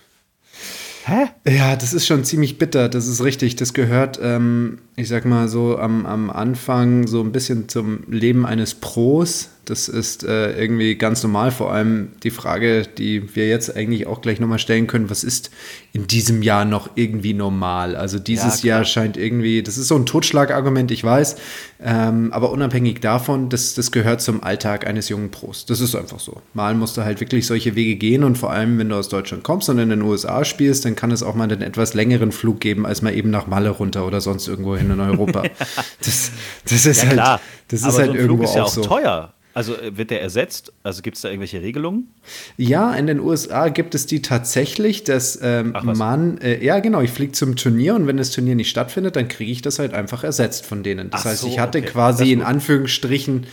[1.06, 1.26] Hä?
[1.46, 3.56] Ja, das ist schon ziemlich bitter, das ist richtig.
[3.56, 8.46] Das gehört, ähm, ich sag mal so, am, am Anfang so ein bisschen zum Leben
[8.46, 9.50] eines Pros.
[9.64, 11.50] Das ist äh, irgendwie ganz normal.
[11.50, 15.50] Vor allem die Frage, die wir jetzt eigentlich auch gleich nochmal stellen können, was ist
[15.92, 17.96] in diesem Jahr noch irgendwie normal?
[17.96, 21.36] Also dieses ja, Jahr scheint irgendwie, das ist so ein Totschlagargument, ich weiß,
[21.82, 25.66] ähm, aber unabhängig davon, das, das gehört zum Alltag eines jungen Pros.
[25.66, 26.42] Das ist einfach so.
[26.52, 29.44] Mal musst du halt wirklich solche Wege gehen und vor allem, wenn du aus Deutschland
[29.44, 32.60] kommst und in den USA spielst, dann kann es auch mal einen etwas längeren Flug
[32.60, 35.42] geben, als mal eben nach Malle runter oder sonst irgendwo hin in Europa.
[36.04, 36.32] das,
[36.64, 37.40] das ist ja, halt, klar.
[37.68, 38.82] das ist aber halt so ein irgendwo Flug ist ja auch auch so.
[38.82, 39.33] teuer.
[39.54, 40.72] Also äh, wird der ersetzt?
[40.82, 42.08] Also gibt es da irgendwelche Regelungen?
[42.56, 47.10] Ja, in den USA gibt es die tatsächlich, dass ähm, man, äh, ja genau, ich
[47.10, 50.24] fliege zum Turnier und wenn das Turnier nicht stattfindet, dann kriege ich das halt einfach
[50.24, 51.10] ersetzt von denen.
[51.10, 51.88] Das Ach heißt, so, ich hatte okay.
[51.88, 53.46] quasi in Anführungsstrichen,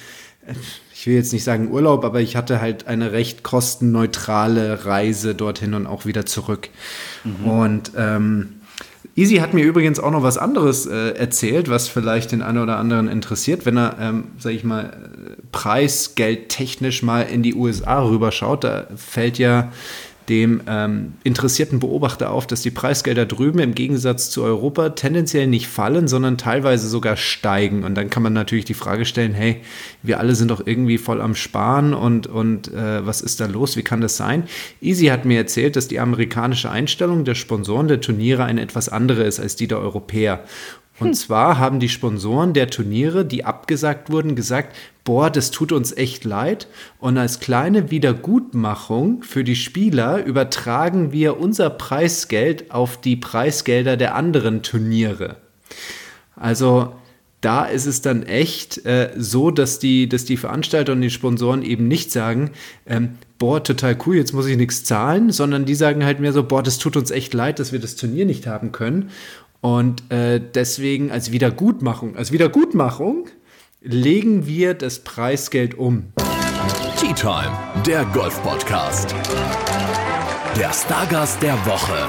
[0.47, 0.53] äh,
[0.93, 5.75] ich will jetzt nicht sagen Urlaub, aber ich hatte halt eine recht kostenneutrale Reise dorthin
[5.75, 6.69] und auch wieder zurück.
[7.23, 7.47] Mhm.
[7.47, 8.49] Und ähm,
[9.15, 12.77] Easy hat mir übrigens auch noch was anderes äh, erzählt, was vielleicht den einen oder
[12.77, 15.11] anderen interessiert, wenn er, ähm, sag ich mal,
[15.51, 18.63] preisgeldtechnisch mal in die USA rüberschaut.
[18.63, 19.71] Da fällt ja
[20.29, 25.67] dem ähm, interessierten Beobachter auf, dass die Preisgelder drüben im Gegensatz zu Europa tendenziell nicht
[25.67, 27.83] fallen, sondern teilweise sogar steigen.
[27.83, 29.61] Und dann kann man natürlich die Frage stellen, hey,
[30.03, 33.75] wir alle sind doch irgendwie voll am Sparen und, und äh, was ist da los?
[33.75, 34.43] Wie kann das sein?
[34.79, 39.23] Easy hat mir erzählt, dass die amerikanische Einstellung der Sponsoren der Turniere eine etwas andere
[39.23, 40.45] ist als die der Europäer.
[41.01, 41.13] Und hm.
[41.15, 46.23] zwar haben die Sponsoren der Turniere, die abgesagt wurden, gesagt, boah, das tut uns echt
[46.23, 46.67] leid.
[46.99, 54.15] Und als kleine Wiedergutmachung für die Spieler übertragen wir unser Preisgeld auf die Preisgelder der
[54.15, 55.37] anderen Turniere.
[56.35, 56.93] Also
[57.41, 61.63] da ist es dann echt äh, so, dass die, dass die Veranstalter und die Sponsoren
[61.63, 62.51] eben nicht sagen,
[62.85, 66.43] ähm, boah, total cool, jetzt muss ich nichts zahlen, sondern die sagen halt mehr so,
[66.43, 69.09] boah, das tut uns echt leid, dass wir das Turnier nicht haben können.
[69.61, 73.27] Und äh, deswegen als Wiedergutmachung, als Wiedergutmachung
[73.81, 76.13] legen wir das Preisgeld um.
[76.99, 77.51] Tea Time,
[77.85, 79.13] der Golf Podcast.
[80.57, 82.07] Der Stargast der Woche.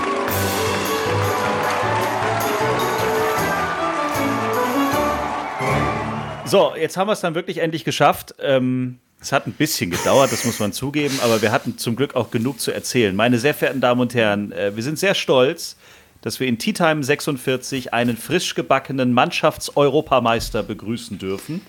[6.47, 8.35] So, jetzt haben wir es dann wirklich endlich geschafft.
[8.41, 12.17] Ähm, es hat ein bisschen gedauert, das muss man zugeben, aber wir hatten zum Glück
[12.17, 13.15] auch genug zu erzählen.
[13.15, 15.77] Meine sehr verehrten Damen und Herren, äh, wir sind sehr stolz
[16.23, 21.61] dass wir in Tea Time 46 einen frisch gebackenen Mannschaftseuropameister begrüßen dürfen.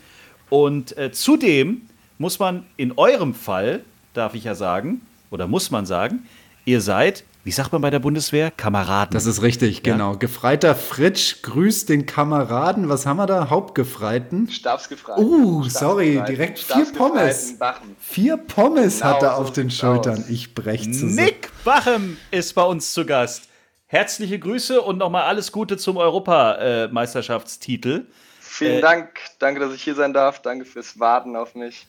[0.49, 1.81] Und äh, zudem
[2.17, 6.25] muss man in eurem Fall, darf ich ja sagen, oder muss man sagen,
[6.65, 8.51] ihr seid wie sagt man bei der Bundeswehr?
[8.51, 9.13] Kameraden.
[9.13, 9.93] Das ist richtig, ja?
[9.93, 10.15] genau.
[10.15, 12.87] Gefreiter Fritsch grüßt den Kameraden.
[12.87, 13.49] Was haben wir da?
[13.49, 14.49] Hauptgefreiten?
[14.49, 15.25] Stabsgefreiten.
[15.25, 17.59] Uh, sorry, direkt vier Pommes.
[17.59, 17.97] Bachen.
[17.99, 20.19] Vier Pommes genau, hat er auf den Schultern.
[20.19, 20.29] Aus.
[20.29, 21.15] Ich brech zusammen.
[21.15, 23.49] Nick Bachem ist bei uns zu Gast.
[23.93, 28.07] Herzliche Grüße und nochmal alles Gute zum Europameisterschaftstitel.
[28.39, 29.19] Vielen äh, Dank.
[29.37, 30.41] Danke, dass ich hier sein darf.
[30.41, 31.85] Danke fürs Warten auf mich.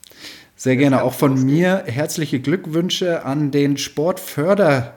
[0.55, 1.01] Sehr gerne.
[1.01, 4.93] Auch von mir herzliche Glückwünsche an den Sportförder.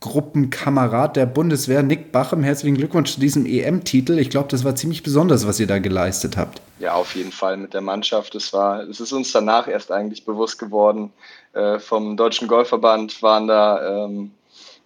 [0.00, 2.42] Gruppenkamerad der Bundeswehr, Nick Bachem.
[2.42, 4.18] Herzlichen Glückwunsch zu diesem EM-Titel.
[4.18, 6.60] Ich glaube, das war ziemlich besonders, was ihr da geleistet habt.
[6.80, 8.34] Ja, auf jeden Fall mit der Mannschaft.
[8.34, 11.12] Es war, es ist uns danach erst eigentlich bewusst geworden.
[11.52, 14.32] Äh, vom Deutschen Golfverband waren da ähm,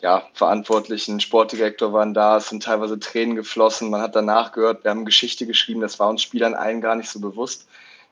[0.01, 3.91] ja, Verantwortlichen, Sportdirektor waren da, es sind teilweise Tränen geflossen.
[3.91, 7.09] Man hat danach gehört, wir haben Geschichte geschrieben, das war uns Spielern allen gar nicht
[7.09, 7.67] so bewusst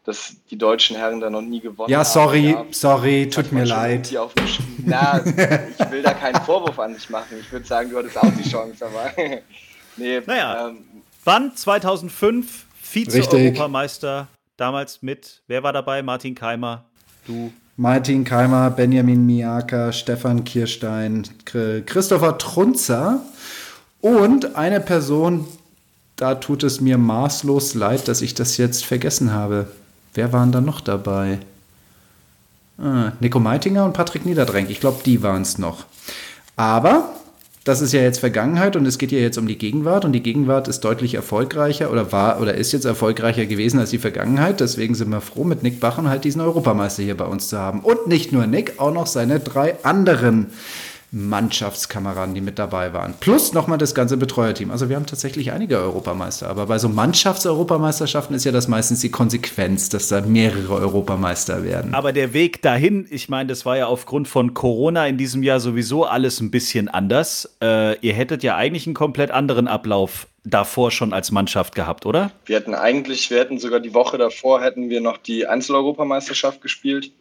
[0.04, 2.04] dass die deutschen Herren da noch nie gewonnen ja, haben.
[2.04, 4.12] Sorry, ja, sorry, tut mir leid.
[4.84, 7.38] Na, ich will da keinen Vorwurf an dich machen.
[7.40, 9.12] Ich würde sagen, du hattest auch die Chance, aber
[9.96, 10.20] nee.
[10.26, 10.84] Naja, ähm,
[11.24, 11.54] wann?
[11.54, 16.02] 2005, Vize-Europameister, damals mit, wer war dabei?
[16.02, 16.84] Martin Keimer,
[17.26, 17.52] du.
[17.76, 23.22] Martin Keimer, Benjamin Miaka, Stefan Kirstein, Christopher Trunzer
[24.00, 25.46] und eine Person,
[26.16, 29.68] da tut es mir maßlos leid, dass ich das jetzt vergessen habe.
[30.14, 31.38] Wer waren da noch dabei?
[32.78, 34.68] Ah, Nico Meitinger und Patrick Niederdränk.
[34.68, 35.84] Ich glaube, die waren es noch.
[36.56, 37.14] Aber
[37.64, 40.22] das ist ja jetzt Vergangenheit und es geht ja jetzt um die Gegenwart und die
[40.22, 44.58] Gegenwart ist deutlich erfolgreicher oder war oder ist jetzt erfolgreicher gewesen als die Vergangenheit.
[44.58, 47.80] Deswegen sind wir froh, mit Nick Bachen halt diesen Europameister hier bei uns zu haben.
[47.80, 50.48] Und nicht nur Nick, auch noch seine drei anderen
[51.14, 53.12] Mannschaftskameraden, die mit dabei waren.
[53.20, 54.70] Plus nochmal das ganze Betreuerteam.
[54.70, 56.48] Also wir haben tatsächlich einige Europameister.
[56.48, 61.92] Aber bei so Mannschaftseuropameisterschaften ist ja das meistens die Konsequenz, dass da mehrere Europameister werden.
[61.92, 65.60] Aber der Weg dahin, ich meine, das war ja aufgrund von Corona in diesem Jahr
[65.60, 67.56] sowieso alles ein bisschen anders.
[67.62, 72.30] Äh, ihr hättet ja eigentlich einen komplett anderen Ablauf davor schon als Mannschaft gehabt, oder?
[72.46, 77.12] Wir hätten eigentlich, wir hätten sogar die Woche davor hätten wir noch die Einzeleuropameisterschaft gespielt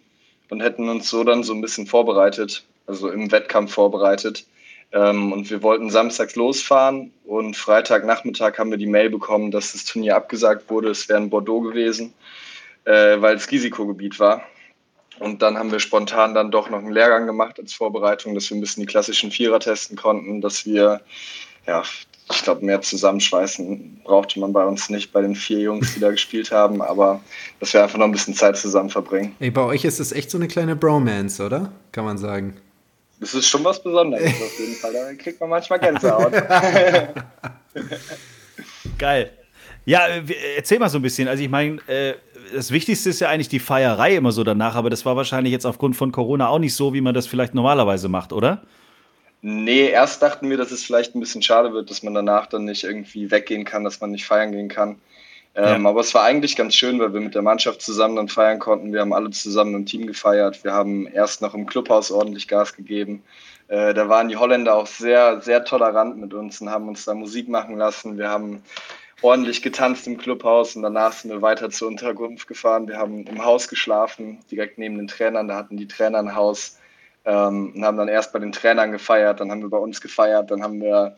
[0.50, 4.46] und hätten uns so dann so ein bisschen vorbereitet also im Wettkampf vorbereitet.
[4.94, 9.86] Ähm, und wir wollten samstags losfahren und Freitagnachmittag haben wir die Mail bekommen, dass das
[9.86, 10.90] Turnier abgesagt wurde.
[10.90, 12.14] Es wäre in Bordeaux gewesen,
[12.86, 14.44] äh, weil es Risikogebiet war.
[15.20, 18.58] Und dann haben wir spontan dann doch noch einen Lehrgang gemacht als Vorbereitung, dass wir
[18.58, 21.02] ein bisschen die klassischen Vierer testen konnten, dass wir
[21.68, 21.84] ja,
[22.32, 26.12] ich glaube, mehr zusammenschweißen brauchte man bei uns nicht, bei den vier Jungs, die da
[26.12, 27.22] gespielt haben, aber
[27.60, 29.36] dass wir einfach noch ein bisschen Zeit zusammen verbringen.
[29.40, 31.72] Ey, bei euch ist es echt so eine kleine Bromance, oder?
[31.92, 32.56] Kann man sagen.
[33.22, 34.94] Das ist schon was Besonderes auf jeden Fall.
[34.94, 36.34] Da kriegt man manchmal Gänsehaut.
[38.98, 39.32] Geil.
[39.86, 40.08] Ja,
[40.56, 41.28] erzähl mal so ein bisschen.
[41.28, 42.16] Also ich meine, äh,
[42.54, 45.66] das Wichtigste ist ja eigentlich die Feierei immer so danach, aber das war wahrscheinlich jetzt
[45.66, 48.64] aufgrund von Corona auch nicht so, wie man das vielleicht normalerweise macht, oder?
[49.44, 52.66] Nee, erst dachten wir, dass es vielleicht ein bisschen schade wird, dass man danach dann
[52.66, 54.98] nicht irgendwie weggehen kann, dass man nicht feiern gehen kann.
[55.56, 55.90] Ähm, ja.
[55.90, 58.94] Aber es war eigentlich ganz schön, weil wir mit der Mannschaft zusammen dann feiern konnten.
[58.94, 60.64] Wir haben alle zusammen im Team gefeiert.
[60.64, 63.24] Wir haben erst noch im Clubhaus ordentlich Gas gegeben.
[63.68, 67.14] Äh, da waren die Holländer auch sehr, sehr tolerant mit uns und haben uns da
[67.14, 68.18] Musik machen lassen.
[68.18, 68.64] Wir haben
[69.22, 72.88] ordentlich getanzt im Clubhaus und danach sind wir weiter zur Unterkunft gefahren.
[72.88, 75.48] Wir haben im Haus geschlafen, direkt neben den Trainern.
[75.48, 76.80] Da hatten die Trainer ein Haus
[77.26, 80.50] ähm, und haben dann erst bei den Trainern gefeiert, dann haben wir bei uns gefeiert,
[80.50, 81.16] dann haben wir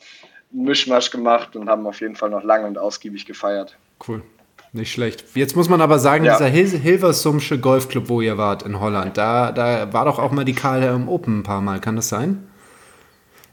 [0.52, 3.78] einen Mischmasch gemacht und haben auf jeden Fall noch lange und ausgiebig gefeiert.
[4.06, 4.24] Cool.
[4.72, 5.24] Nicht schlecht.
[5.36, 6.34] Jetzt muss man aber sagen, ja.
[6.34, 10.46] dieser Hil Hilversumsche Golfclub, wo ihr wart in Holland, da, da war doch auch mal
[10.46, 11.80] die KLM Open ein paar Mal.
[11.80, 12.48] Kann das sein?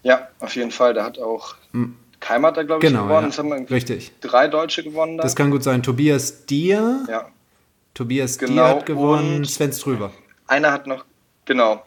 [0.03, 0.94] Ja, auf jeden Fall.
[0.94, 1.94] Da hat auch hm.
[2.20, 3.33] Keimer hat da, glaube ich, genau, gewonnen.
[3.33, 3.74] Ja.
[3.74, 4.12] Richtig.
[4.20, 5.16] Drei Deutsche gewonnen.
[5.16, 5.22] Da.
[5.22, 5.83] Das kann gut sein.
[5.83, 7.05] Tobias Dier.
[7.09, 7.29] Ja.
[7.94, 8.53] Tobias genau.
[8.53, 9.44] Dier hat gewonnen.
[9.44, 10.12] Sven Ströber.
[10.46, 11.05] Einer hat noch,
[11.46, 11.83] genau.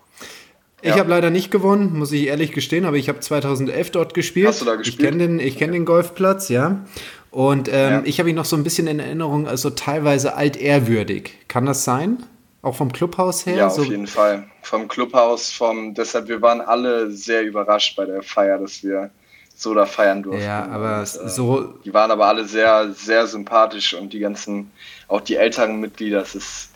[0.84, 0.98] Ich ja.
[0.98, 4.48] habe leider nicht gewonnen, muss ich ehrlich gestehen, aber ich habe 2011 dort gespielt.
[4.48, 5.00] Hast du da gespielt?
[5.00, 6.84] Ich kenne den, kenn den Golfplatz, ja.
[7.32, 8.02] Und ähm, ja.
[8.04, 11.38] ich habe ihn noch so ein bisschen in Erinnerung, also teilweise altehrwürdig.
[11.48, 12.24] Kann das sein?
[12.62, 13.56] Auch vom Clubhaus her?
[13.56, 14.44] Ja, auf so jeden Fall.
[14.62, 19.10] Vom Clubhaus, vom, deshalb, wir waren alle sehr überrascht bei der Feier, dass wir
[19.56, 20.44] so da feiern durften.
[20.44, 21.64] Ja, aber und, äh, so.
[21.86, 24.70] Die waren aber alle sehr, sehr sympathisch und die ganzen,
[25.08, 26.72] auch die älteren Mitglieder, das ist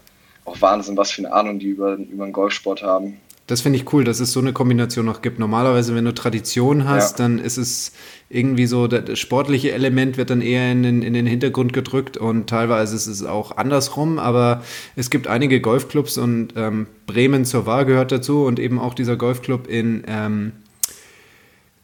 [0.45, 3.19] auch Wahnsinn, was für eine Ahnung die über, über den Golfsport haben.
[3.47, 5.39] Das finde ich cool, dass es so eine Kombination noch gibt.
[5.39, 7.25] Normalerweise, wenn du Tradition hast, ja.
[7.25, 7.93] dann ist es
[8.29, 12.49] irgendwie so, das sportliche Element wird dann eher in den, in den Hintergrund gedrückt und
[12.49, 14.19] teilweise ist es auch andersrum.
[14.19, 14.63] Aber
[14.97, 19.15] es gibt einige Golfclubs und ähm, Bremen zur Wahl gehört dazu und eben auch dieser
[19.15, 20.51] Golfclub in, ähm,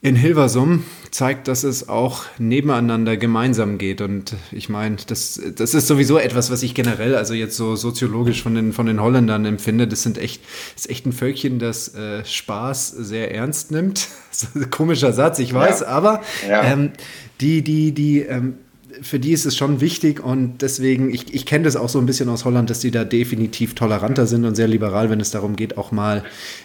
[0.03, 4.01] in Hilversum zeigt, dass es auch nebeneinander gemeinsam geht.
[4.01, 8.43] Und ich meine, das, das ist sowieso etwas, was ich generell, also jetzt so soziologisch
[8.43, 9.87] von den, von den Holländern empfinde.
[9.87, 10.43] Das sind echt,
[10.75, 14.09] das ist echt ein Völkchen, das äh, Spaß sehr ernst nimmt.
[14.71, 15.87] komischer Satz, ich weiß, ja.
[15.87, 16.63] aber ja.
[16.65, 16.91] Ähm,
[17.39, 18.57] die, die, die ähm,
[19.01, 22.06] für die ist es schon wichtig und deswegen, ich, ich kenne das auch so ein
[22.06, 25.56] bisschen aus Holland, dass die da definitiv toleranter sind und sehr liberal, wenn es darum
[25.56, 26.23] geht, auch mal,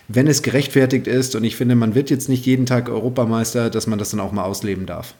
[0.08, 1.34] wenn es gerechtfertigt ist.
[1.34, 4.32] Und ich finde, man wird jetzt nicht jeden Tag Europameister, dass man das dann auch
[4.32, 5.14] mal ausleben darf.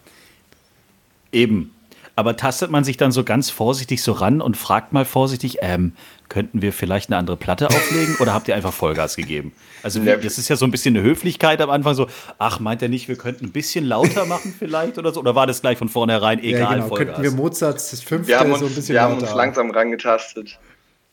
[1.33, 1.73] Eben.
[2.17, 5.93] Aber tastet man sich dann so ganz vorsichtig so ran und fragt mal vorsichtig, ähm,
[6.29, 9.53] könnten wir vielleicht eine andere Platte auflegen oder habt ihr einfach Vollgas gegeben?
[9.83, 12.07] Also das ist ja so ein bisschen eine Höflichkeit am Anfang so,
[12.39, 15.21] ach, meint er nicht, wir könnten ein bisschen lauter machen vielleicht oder so?
[15.21, 16.89] Oder war das gleich von vornherein egal, ja, genau.
[16.89, 17.17] Vollgas?
[17.17, 19.71] Könnten wir Mozarts das fünfte wir haben uns, so ein bisschen Wir haben uns langsam
[19.71, 20.59] rangetastet.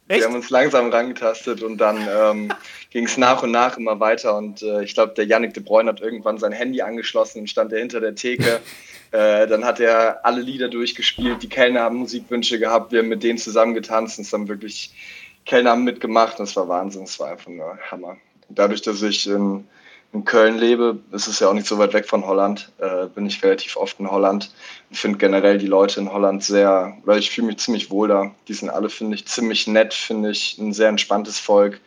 [0.07, 0.21] Echt?
[0.21, 2.53] Wir haben uns langsam rangetastet und dann ähm,
[2.91, 4.37] ging es nach und nach immer weiter.
[4.37, 7.73] Und äh, ich glaube, der Yannick de Bruyne hat irgendwann sein Handy angeschlossen und stand
[7.73, 8.59] er hinter der Theke.
[9.11, 11.43] äh, dann hat er alle Lieder durchgespielt.
[11.43, 12.91] Die Kellner haben Musikwünsche gehabt.
[12.91, 14.17] Wir haben mit denen zusammen getanzt.
[14.17, 14.93] Und es haben wirklich
[15.45, 16.39] Kellner haben mitgemacht.
[16.39, 17.05] Das war Wahnsinn.
[17.05, 18.17] Das war einfach nur Hammer.
[18.49, 19.67] Dadurch, dass ich in,
[20.13, 23.25] in Köln lebe, ist es ja auch nicht so weit weg von Holland, äh, bin
[23.25, 24.53] ich relativ oft in Holland.
[24.91, 28.31] Ich finde generell die Leute in Holland sehr, weil ich fühle mich ziemlich wohl da.
[28.47, 31.79] Die sind alle, finde ich, ziemlich nett, finde ich, ein sehr entspanntes Volk.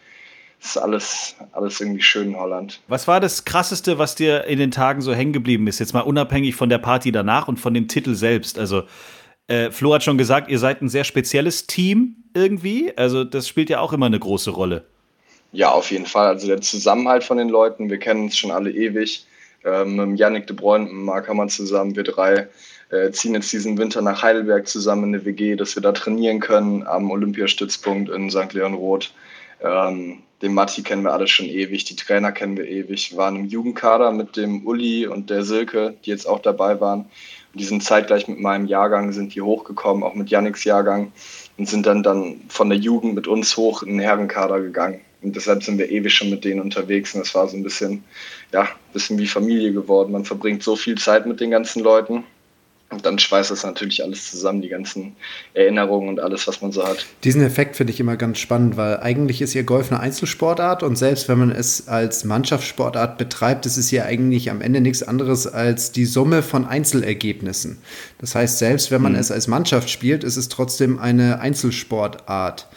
[0.61, 2.81] Das ist alles, alles irgendwie schön in Holland.
[2.89, 5.79] Was war das Krasseste, was dir in den Tagen so hängen geblieben ist?
[5.79, 8.59] Jetzt mal unabhängig von der Party danach und von dem Titel selbst.
[8.59, 8.83] Also,
[9.47, 12.93] äh, Flo hat schon gesagt, ihr seid ein sehr spezielles Team irgendwie.
[12.97, 14.85] Also, das spielt ja auch immer eine große Rolle.
[15.53, 16.27] Ja, auf jeden Fall.
[16.27, 19.25] Also der Zusammenhalt von den Leuten, wir kennen uns schon alle ewig.
[19.65, 22.49] Ähm, mit Yannick de Bruyne, mit Marc Hammer zusammen, wir drei
[22.91, 26.41] äh, ziehen jetzt diesen Winter nach Heidelberg zusammen in eine WG, dass wir da trainieren
[26.41, 28.53] können am Olympiastützpunkt in St.
[28.53, 29.13] Leon Roth.
[29.63, 33.11] Ähm, den Matti kennen wir alle schon ewig, die Trainer kennen wir ewig.
[33.11, 37.01] Wir waren im Jugendkader mit dem Uli und der Silke, die jetzt auch dabei waren.
[37.53, 41.13] Und die sind zeitgleich mit meinem Jahrgang, sind die hochgekommen, auch mit Yannicks Jahrgang
[41.57, 45.01] und sind dann, dann von der Jugend mit uns hoch in den Herrenkader gegangen.
[45.23, 47.15] Und deshalb sind wir ewig schon mit denen unterwegs.
[47.15, 48.05] Und das war so ein bisschen,
[48.53, 50.13] ja, ein bisschen wie Familie geworden.
[50.13, 52.23] Man verbringt so viel Zeit mit den ganzen Leuten.
[52.91, 55.15] Und dann schweißt das natürlich alles zusammen, die ganzen
[55.53, 57.05] Erinnerungen und alles, was man so hat.
[57.23, 60.97] Diesen Effekt finde ich immer ganz spannend, weil eigentlich ist ja Golf eine Einzelsportart und
[60.97, 65.47] selbst wenn man es als Mannschaftssportart betreibt, ist es ja eigentlich am Ende nichts anderes
[65.47, 67.79] als die Summe von Einzelergebnissen.
[68.21, 69.19] Das heißt, selbst wenn man mhm.
[69.19, 72.69] es als Mannschaft spielt, ist es trotzdem eine Einzelsportart.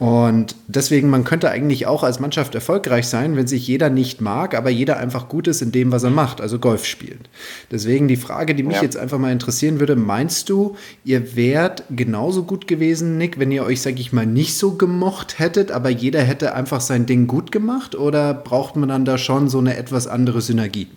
[0.00, 4.54] Und deswegen, man könnte eigentlich auch als Mannschaft erfolgreich sein, wenn sich jeder nicht mag,
[4.54, 7.28] aber jeder einfach gut ist in dem, was er macht, also Golf spielt.
[7.70, 8.82] Deswegen die Frage, die mich ja.
[8.82, 13.62] jetzt einfach mal interessieren würde, meinst du, ihr wärt genauso gut gewesen, Nick, wenn ihr
[13.62, 17.52] euch, sag ich mal, nicht so gemocht hättet, aber jeder hätte einfach sein Ding gut
[17.52, 17.94] gemacht?
[17.94, 20.88] Oder braucht man dann da schon so eine etwas andere Synergie?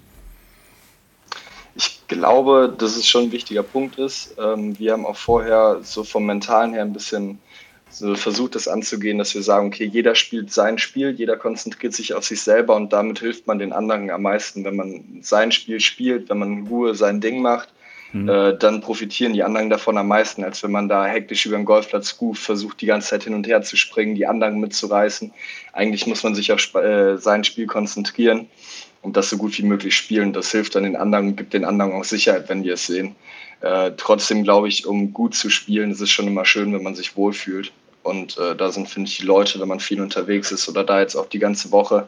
[1.76, 4.36] Ich glaube, dass es schon ein wichtiger Punkt ist.
[4.40, 7.40] Ähm, wir haben auch vorher so vom Mentalen her ein bisschen
[7.94, 12.14] so versucht das anzugehen, dass wir sagen, okay, jeder spielt sein Spiel, jeder konzentriert sich
[12.14, 14.66] auf sich selber und damit hilft man den anderen am meisten.
[14.66, 17.70] Wenn man sein Spiel spielt, wenn man in Ruhe sein Ding macht,
[18.12, 18.28] mhm.
[18.28, 21.66] äh, dann profitieren die anderen davon am meisten, als wenn man da hektisch über den
[21.66, 25.32] Golfplatz ruft, versucht die ganze Zeit hin und her zu springen, die anderen mitzureißen.
[25.72, 28.48] Eigentlich muss man sich auf äh, sein Spiel konzentrieren
[29.04, 30.34] und das so gut wie möglich spielen.
[30.34, 33.16] Das hilft dann den anderen und gibt den anderen auch Sicherheit, wenn die es sehen.
[33.62, 36.96] Äh, trotzdem glaube ich, um gut zu spielen, ist es schon immer schön, wenn man
[36.96, 37.72] sich wohlfühlt.
[38.04, 41.00] Und äh, da sind, finde ich, die Leute, wenn man viel unterwegs ist oder da
[41.00, 42.08] jetzt auch die ganze Woche,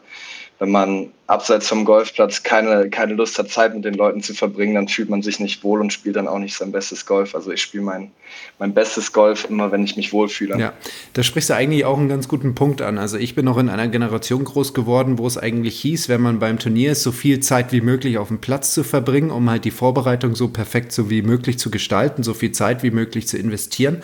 [0.58, 4.74] wenn man abseits vom Golfplatz keine, keine Lust hat, Zeit mit den Leuten zu verbringen,
[4.74, 7.34] dann fühlt man sich nicht wohl und spielt dann auch nicht sein bestes Golf.
[7.34, 8.10] Also ich spiele mein,
[8.58, 10.58] mein bestes Golf immer, wenn ich mich wohlfühle.
[10.58, 10.72] Ja,
[11.12, 12.96] da sprichst du eigentlich auch einen ganz guten Punkt an.
[12.96, 16.38] Also ich bin noch in einer Generation groß geworden, wo es eigentlich hieß, wenn man
[16.38, 19.64] beim Turnier ist, so viel Zeit wie möglich auf dem Platz zu verbringen, um halt
[19.64, 23.36] die Vorbereitung so perfekt so wie möglich zu gestalten, so viel Zeit wie möglich zu
[23.36, 24.02] investieren.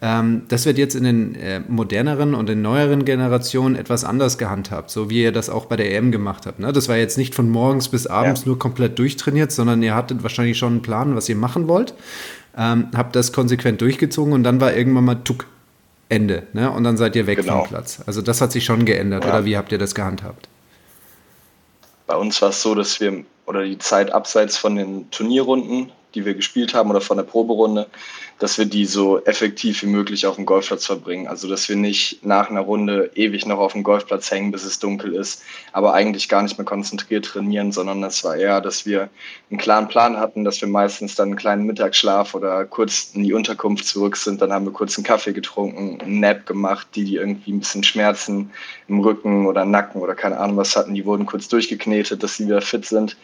[0.00, 4.90] Ähm, das wird jetzt in den äh, moderneren und den neueren Generationen etwas anders gehandhabt,
[4.90, 6.60] so wie ihr das auch bei der EM gemacht habt.
[6.60, 6.72] Ne?
[6.72, 8.48] Das war jetzt nicht von morgens bis abends ja.
[8.48, 11.94] nur komplett durchtrainiert, sondern ihr hattet wahrscheinlich schon einen Plan, was ihr machen wollt,
[12.56, 15.46] ähm, habt das konsequent durchgezogen und dann war irgendwann mal tuck,
[16.08, 16.46] Ende.
[16.52, 16.70] Ne?
[16.70, 17.60] Und dann seid ihr weg genau.
[17.60, 18.00] vom Platz.
[18.06, 19.30] Also das hat sich schon geändert, ja.
[19.30, 20.48] oder wie habt ihr das gehandhabt?
[22.06, 26.24] Bei uns war es so, dass wir, oder die Zeit abseits von den Turnierrunden, die
[26.24, 27.86] wir gespielt haben oder von der Proberunde,
[28.40, 31.28] dass wir die so effektiv wie möglich auf dem Golfplatz verbringen.
[31.28, 34.78] Also dass wir nicht nach einer Runde ewig noch auf dem Golfplatz hängen, bis es
[34.78, 39.08] dunkel ist, aber eigentlich gar nicht mehr konzentriert trainieren, sondern es war eher, dass wir
[39.50, 43.32] einen klaren Plan hatten, dass wir meistens dann einen kleinen Mittagsschlaf oder kurz in die
[43.32, 44.42] Unterkunft zurück sind.
[44.42, 47.84] Dann haben wir kurz einen Kaffee getrunken, einen Nap gemacht, die, die irgendwie ein bisschen
[47.84, 48.50] Schmerzen
[48.88, 52.46] im Rücken oder Nacken oder keine Ahnung was hatten, die wurden kurz durchgeknetet, dass sie
[52.46, 53.16] wieder fit sind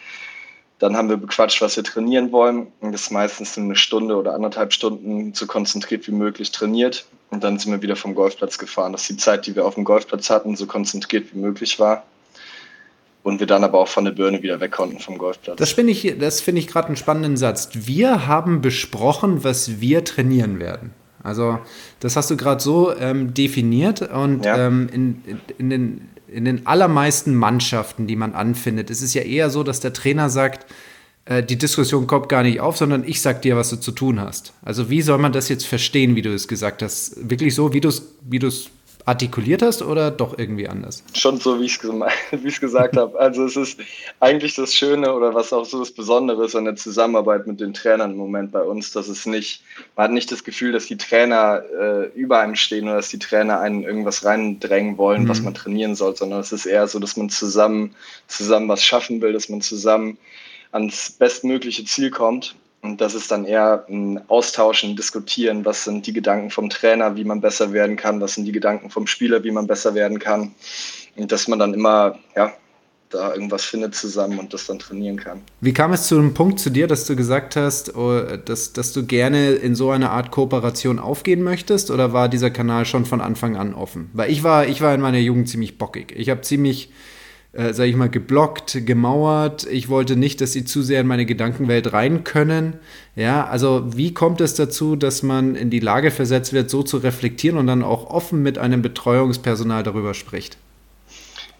[0.85, 2.67] Dann haben wir bequatscht, was wir trainieren wollen.
[2.83, 7.07] Und das ist meistens eine Stunde oder anderthalb Stunden so konzentriert wie möglich trainiert.
[7.31, 8.93] Und dann sind wir wieder vom Golfplatz gefahren.
[8.93, 12.03] Das ist die Zeit, die wir auf dem Golfplatz hatten, so konzentriert wie möglich war.
[13.23, 15.57] Und wir dann aber auch von der Birne wieder weg konnten vom Golfplatz.
[15.57, 17.71] Das finde ich, das finde ich gerade einen spannenden Satz.
[17.73, 20.91] Wir haben besprochen, was wir trainieren werden.
[21.23, 21.61] Also,
[22.01, 24.67] das hast du gerade so ähm, definiert und ja.
[24.67, 29.51] ähm, in, in den in den allermeisten Mannschaften, die man anfindet, ist es ja eher
[29.51, 30.67] so, dass der Trainer sagt,
[31.27, 34.21] äh, die Diskussion kommt gar nicht auf, sondern ich sag dir, was du zu tun
[34.21, 34.53] hast.
[34.63, 37.31] Also wie soll man das jetzt verstehen, wie du es gesagt hast?
[37.31, 38.41] Wirklich so, wie du es wie
[39.07, 41.05] artikuliert hast oder doch irgendwie anders?
[41.15, 41.79] Schon so, wie ich
[42.33, 43.19] es gesagt habe.
[43.19, 43.79] Also es ist
[44.21, 47.75] eigentlich das Schöne oder was auch so das Besondere ist an der Zusammenarbeit mit den
[47.75, 49.63] Trainern im Moment bei uns, dass es nicht,
[49.97, 53.19] man hat nicht das Gefühl, dass die Trainer äh, über einem stehen oder dass die
[53.19, 55.29] Trainer einen irgendwas reindrängen wollen, mhm.
[55.29, 57.95] was man trainieren soll, sondern es ist eher so, dass man zusammen,
[58.27, 60.17] zusammen was schaffen will, dass man zusammen
[60.73, 66.13] ans bestmögliche Ziel kommt und das ist dann eher ein Austauschen, Diskutieren, was sind die
[66.13, 69.51] Gedanken vom Trainer, wie man besser werden kann, was sind die Gedanken vom Spieler, wie
[69.51, 70.55] man besser werden kann.
[71.17, 72.53] Und dass man dann immer, ja,
[73.09, 75.41] da irgendwas findet zusammen und das dann trainieren kann.
[75.63, 78.93] Wie kam es zu einem Punkt zu dir, dass du gesagt hast, oh, dass, dass
[78.93, 83.23] du gerne in so eine Art Kooperation aufgehen möchtest oder war dieser Kanal schon von
[83.23, 84.11] Anfang an offen?
[84.13, 86.13] Weil ich war, ich war in meiner Jugend ziemlich bockig.
[86.15, 86.91] Ich habe ziemlich
[87.55, 89.65] äh, sage ich mal, geblockt, gemauert.
[89.67, 92.75] Ich wollte nicht, dass sie zu sehr in meine Gedankenwelt rein können.
[93.15, 96.97] Ja, also wie kommt es dazu, dass man in die Lage versetzt wird, so zu
[96.97, 100.57] reflektieren und dann auch offen mit einem Betreuungspersonal darüber spricht?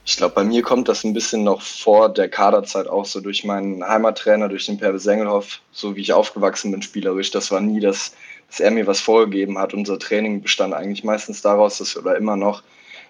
[0.07, 3.45] Ich glaube, bei mir kommt das ein bisschen noch vor der Kaderzeit auch so durch
[3.45, 7.31] meinen Heimattrainer, durch den Perbe Sengelhoff, so wie ich aufgewachsen bin spielerisch.
[7.31, 8.13] Das war nie das,
[8.49, 9.73] dass er mir was vorgegeben hat.
[9.73, 12.63] Unser Training bestand eigentlich meistens daraus, dass wir oder immer noch,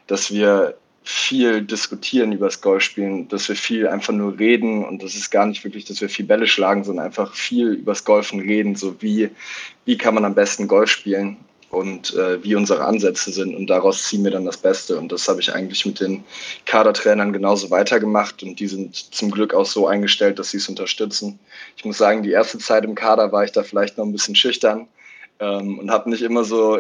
[0.06, 5.14] dass wir viel diskutieren über das Golfspielen, dass wir viel einfach nur reden und das
[5.14, 8.40] ist gar nicht wirklich, dass wir viel Bälle schlagen, sondern einfach viel über das Golfen
[8.40, 9.28] reden, so wie,
[9.84, 11.36] wie kann man am besten Golf spielen
[11.68, 15.28] und äh, wie unsere Ansätze sind und daraus ziehen wir dann das Beste und das
[15.28, 16.24] habe ich eigentlich mit den
[16.64, 21.38] Kadertrainern genauso weitergemacht und die sind zum Glück auch so eingestellt, dass sie es unterstützen.
[21.76, 24.36] Ich muss sagen, die erste Zeit im Kader war ich da vielleicht noch ein bisschen
[24.36, 24.88] schüchtern
[25.38, 26.78] ähm, und habe nicht immer so,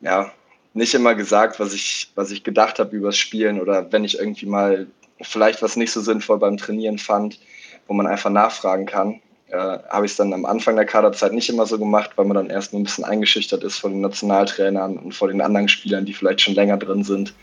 [0.00, 0.32] ja,
[0.78, 4.46] nicht immer gesagt, was ich, was ich gedacht habe übers Spielen oder wenn ich irgendwie
[4.46, 4.86] mal
[5.20, 7.38] vielleicht was nicht so sinnvoll beim Trainieren fand,
[7.86, 11.48] wo man einfach nachfragen kann, äh, habe ich es dann am Anfang der Kaderzeit nicht
[11.48, 15.14] immer so gemacht, weil man dann erst ein bisschen eingeschüchtert ist vor den Nationaltrainern und
[15.14, 17.34] vor den anderen Spielern, die vielleicht schon länger drin sind.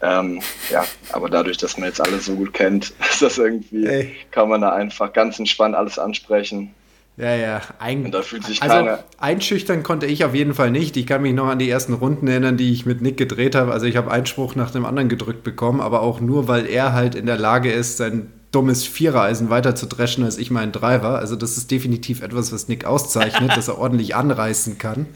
[0.00, 4.16] Ähm, ja, aber dadurch, dass man jetzt alle so gut kennt, ist das irgendwie, Ey.
[4.30, 6.74] kann man da einfach ganz entspannt alles ansprechen.
[7.18, 7.60] Ja, ja.
[7.80, 9.00] Ein, und da fühlt sich also, keiner.
[9.18, 10.96] Einschüchtern konnte ich auf jeden Fall nicht.
[10.96, 13.72] Ich kann mich noch an die ersten Runden erinnern, die ich mit Nick gedreht habe.
[13.72, 17.16] Also ich habe Einspruch nach dem anderen gedrückt bekommen, aber auch nur, weil er halt
[17.16, 21.18] in der Lage ist, sein dummes Vierereisen weiter zu dreschen, als ich meinen Driver.
[21.18, 25.06] Also das ist definitiv etwas, was Nick auszeichnet, dass er ordentlich anreißen kann.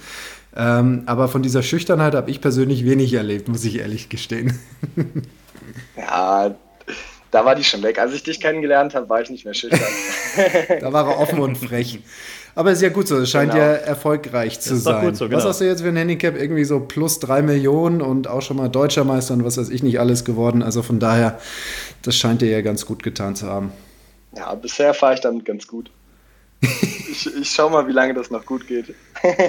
[0.57, 4.59] Ähm, aber von dieser Schüchternheit habe ich persönlich wenig erlebt, muss ich ehrlich gestehen.
[5.97, 6.55] ja,
[7.33, 7.99] da war die schon weg.
[7.99, 9.81] Als ich dich kennengelernt habe, war ich nicht mehr schüchtern.
[10.81, 11.99] da war er offen und frech.
[12.55, 13.65] Aber ist ja gut so, es scheint genau.
[13.65, 15.15] ja erfolgreich zu sein.
[15.15, 15.39] So, genau.
[15.39, 16.37] Was hast du jetzt für ein Handicap?
[16.37, 19.83] Irgendwie so plus drei Millionen und auch schon mal Deutscher Meister und was weiß ich
[19.83, 20.63] nicht alles geworden.
[20.63, 21.41] Also von daher,
[22.03, 23.73] das scheint dir ja ganz gut getan zu haben.
[24.37, 25.91] Ja, bisher fahre ich damit ganz gut.
[26.61, 28.95] ich, ich schaue mal, wie lange das noch gut geht.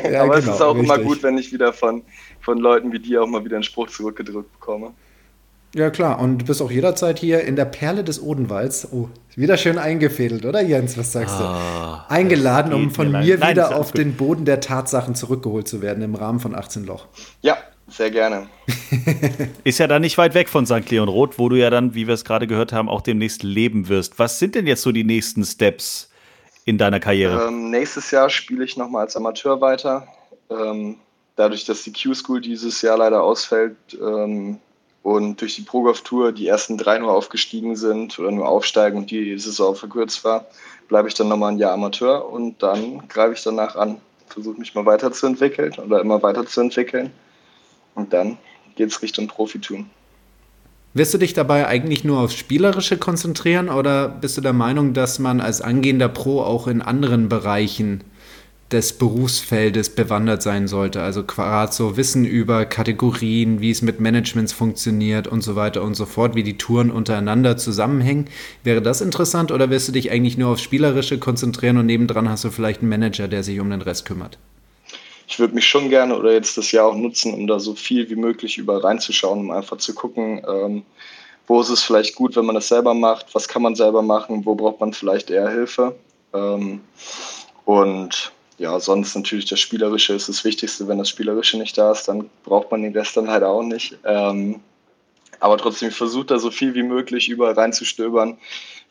[0.09, 0.89] Ja, Aber genau, es ist auch richtig.
[0.89, 2.01] immer gut, wenn ich wieder von,
[2.39, 4.93] von Leuten wie dir auch mal wieder einen Spruch zurückgedrückt bekomme.
[5.75, 6.19] Ja, klar.
[6.19, 8.89] Und du bist auch jederzeit hier in der Perle des Odenwalds.
[8.91, 10.97] Oh, wieder schön eingefädelt, oder Jens?
[10.97, 11.43] Was sagst du?
[11.43, 13.97] Ah, Eingeladen, um von mir Nein, wieder auf gut.
[13.97, 17.07] den Boden der Tatsachen zurückgeholt zu werden im Rahmen von 18 Loch.
[17.41, 17.57] Ja,
[17.87, 18.47] sehr gerne.
[19.63, 20.89] Ist ja dann nicht weit weg von St.
[20.91, 23.89] Leon Roth, wo du ja dann, wie wir es gerade gehört haben, auch demnächst leben
[23.89, 24.19] wirst.
[24.19, 26.11] Was sind denn jetzt so die nächsten Steps
[26.65, 27.47] in deiner Karriere?
[27.47, 30.07] Ähm, nächstes Jahr spiele ich nochmal als Amateur weiter.
[30.51, 30.97] Ähm,
[31.35, 34.59] dadurch, dass die Q-School dieses Jahr leider ausfällt, ähm,
[35.03, 39.37] und durch die ProGolf-Tour die ersten drei nur aufgestiegen sind oder nur aufsteigen und die
[39.37, 40.47] Saison verkürzt war,
[40.87, 44.73] bleibe ich dann nochmal ein Jahr Amateur und dann greife ich danach an, versuche mich
[44.73, 47.11] mal weiterzuentwickeln oder immer weiterzuentwickeln
[47.95, 48.37] und dann
[48.75, 49.89] geht es Richtung Profitum.
[50.95, 55.19] Wirst du dich dabei eigentlich nur aufs Spielerische konzentrieren oder bist du der Meinung, dass
[55.19, 58.03] man als angehender Pro auch in anderen Bereichen
[58.73, 61.01] des Berufsfeldes bewandert sein sollte.
[61.01, 65.93] Also gerade so Wissen über Kategorien, wie es mit Managements funktioniert und so weiter und
[65.93, 68.27] so fort, wie die Touren untereinander zusammenhängen.
[68.63, 72.43] Wäre das interessant oder wirst du dich eigentlich nur aufs Spielerische konzentrieren und nebendran hast
[72.43, 74.37] du vielleicht einen Manager, der sich um den Rest kümmert?
[75.27, 78.09] Ich würde mich schon gerne oder jetzt das Jahr auch nutzen, um da so viel
[78.09, 80.83] wie möglich über reinzuschauen, um einfach zu gucken, ähm,
[81.47, 84.45] wo ist es vielleicht gut, wenn man das selber macht, was kann man selber machen,
[84.45, 85.95] wo braucht man vielleicht eher Hilfe.
[86.33, 86.81] Ähm,
[87.65, 90.87] und ja, sonst natürlich das Spielerische ist das Wichtigste.
[90.87, 93.97] Wenn das Spielerische nicht da ist, dann braucht man den Rest dann leider auch nicht.
[94.05, 94.59] Ähm,
[95.39, 98.37] aber trotzdem, ich versuche da so viel wie möglich überall reinzustöbern.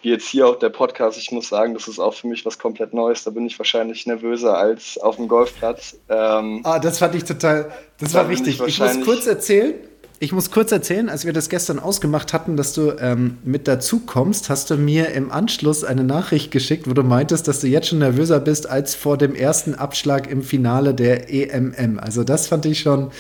[0.03, 1.17] Wie jetzt hier auch der Podcast.
[1.17, 3.23] Ich muss sagen, das ist auch für mich was komplett Neues.
[3.25, 5.97] Da bin ich wahrscheinlich nervöser als auf dem Golfplatz.
[6.09, 8.61] Ähm, ah, das fand ich total, das da war wichtig.
[8.61, 9.75] Ich, ich muss kurz erzählen,
[10.23, 14.07] ich muss kurz erzählen, als wir das gestern ausgemacht hatten, dass du ähm, mit dazu
[14.07, 17.89] kommst, hast du mir im Anschluss eine Nachricht geschickt, wo du meintest, dass du jetzt
[17.89, 21.99] schon nervöser bist als vor dem ersten Abschlag im Finale der EMM.
[21.99, 23.11] Also das fand ich schon.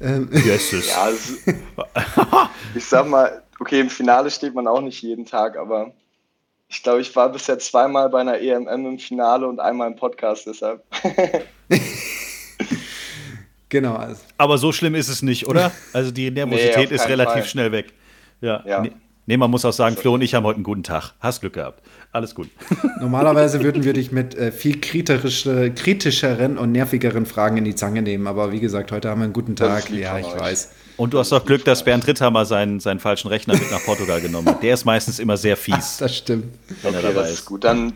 [0.00, 1.34] Ähm yes, ja, also,
[2.74, 5.92] ich sag mal, okay, im Finale steht man auch nicht jeden Tag, aber
[6.66, 10.46] ich glaube, ich war bisher zweimal bei einer EMM im Finale und einmal im Podcast
[10.46, 10.82] deshalb.
[13.72, 13.94] Genau.
[13.94, 14.20] Also.
[14.36, 15.72] Aber so schlimm ist es nicht, oder?
[15.94, 17.44] Also die Nervosität nee, ist relativ Fall.
[17.46, 17.94] schnell weg.
[18.42, 18.62] Ja.
[18.66, 18.84] ja.
[19.24, 21.14] Nee, man muss auch sagen, Flo und ich haben heute einen guten Tag.
[21.20, 21.82] Hast Glück gehabt.
[22.10, 22.50] Alles gut.
[23.00, 28.02] Normalerweise würden wir dich mit äh, viel kritische, kritischeren und nervigeren Fragen in die Zange
[28.02, 28.26] nehmen.
[28.26, 29.88] Aber wie gesagt, heute haben wir einen guten Tag.
[29.88, 30.38] Ja, ich euch.
[30.38, 30.72] weiß.
[30.98, 34.20] Und du hast doch Glück, dass Bernd Ritthammer seinen, seinen falschen Rechner mit nach Portugal
[34.20, 34.62] genommen hat.
[34.62, 35.96] Der ist meistens immer sehr fies.
[35.98, 36.52] das stimmt.
[36.82, 37.64] Wenn okay, er dabei das ist gut.
[37.64, 37.94] Dann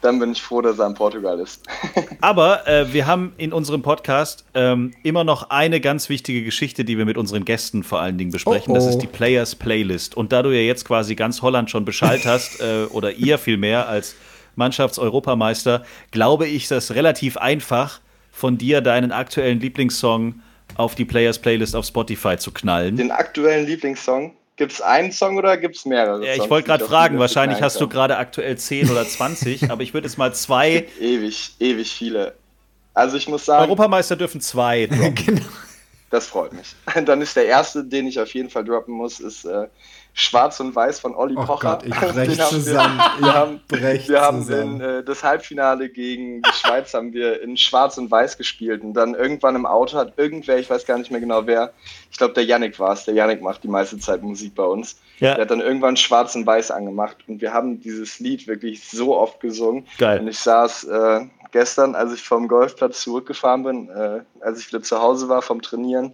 [0.00, 1.62] dann bin ich froh, dass er in Portugal ist.
[2.20, 6.98] Aber äh, wir haben in unserem Podcast ähm, immer noch eine ganz wichtige Geschichte, die
[6.98, 8.70] wir mit unseren Gästen vor allen Dingen besprechen.
[8.70, 8.74] Oh, oh.
[8.74, 10.16] Das ist die Players Playlist.
[10.16, 13.88] Und da du ja jetzt quasi ganz Holland schon Bescheid hast, äh, oder ihr vielmehr
[13.88, 14.14] als
[14.56, 20.42] Mannschaftseuropameister, glaube ich, das relativ einfach, von dir deinen aktuellen Lieblingssong
[20.76, 22.96] auf die Players Playlist auf Spotify zu knallen.
[22.96, 24.32] Den aktuellen Lieblingssong?
[24.58, 26.26] Gibt es einen Song oder gibt es mehrere?
[26.26, 29.94] Ja, ich wollte gerade fragen, wahrscheinlich hast du gerade aktuell 10 oder 20, aber ich
[29.94, 30.88] würde jetzt mal zwei.
[31.00, 32.34] ewig, ewig viele.
[32.92, 33.62] Also ich muss sagen.
[33.62, 34.86] Europameister dürfen zwei.
[35.14, 35.42] genau.
[36.10, 36.74] Das freut mich.
[37.04, 39.68] Dann ist der erste, den ich auf jeden Fall droppen muss, ist äh,
[40.14, 41.78] Schwarz und Weiß von Olli oh Pocher.
[41.78, 42.98] Gott, ich brech zusammen.
[43.18, 47.56] Wir, wir haben, wir haben den, äh, das Halbfinale gegen die Schweiz haben wir in
[47.56, 51.10] Schwarz und Weiß gespielt und dann irgendwann im Auto hat irgendwer, ich weiß gar nicht
[51.10, 51.72] mehr genau wer,
[52.10, 54.98] ich glaube der Yannick war es, der Yannick macht die meiste Zeit Musik bei uns.
[55.18, 55.34] Ja.
[55.34, 59.16] Der hat dann irgendwann Schwarz und Weiß angemacht und wir haben dieses Lied wirklich so
[59.16, 59.86] oft gesungen.
[59.98, 60.20] Geil.
[60.20, 61.20] Und ich saß äh,
[61.50, 65.62] gestern, als ich vom Golfplatz zurückgefahren bin, äh, als ich wieder zu Hause war vom
[65.62, 66.12] Trainieren,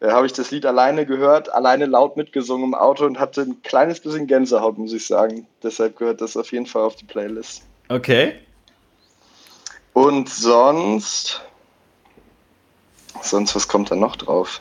[0.00, 3.62] äh, habe ich das Lied alleine gehört, alleine laut mitgesungen im Auto und hatte ein
[3.62, 5.46] kleines bisschen Gänsehaut, muss ich sagen.
[5.62, 7.62] Deshalb gehört das auf jeden Fall auf die Playlist.
[7.88, 8.34] Okay.
[9.92, 11.40] Und sonst.
[13.22, 14.60] Sonst, was kommt da noch drauf?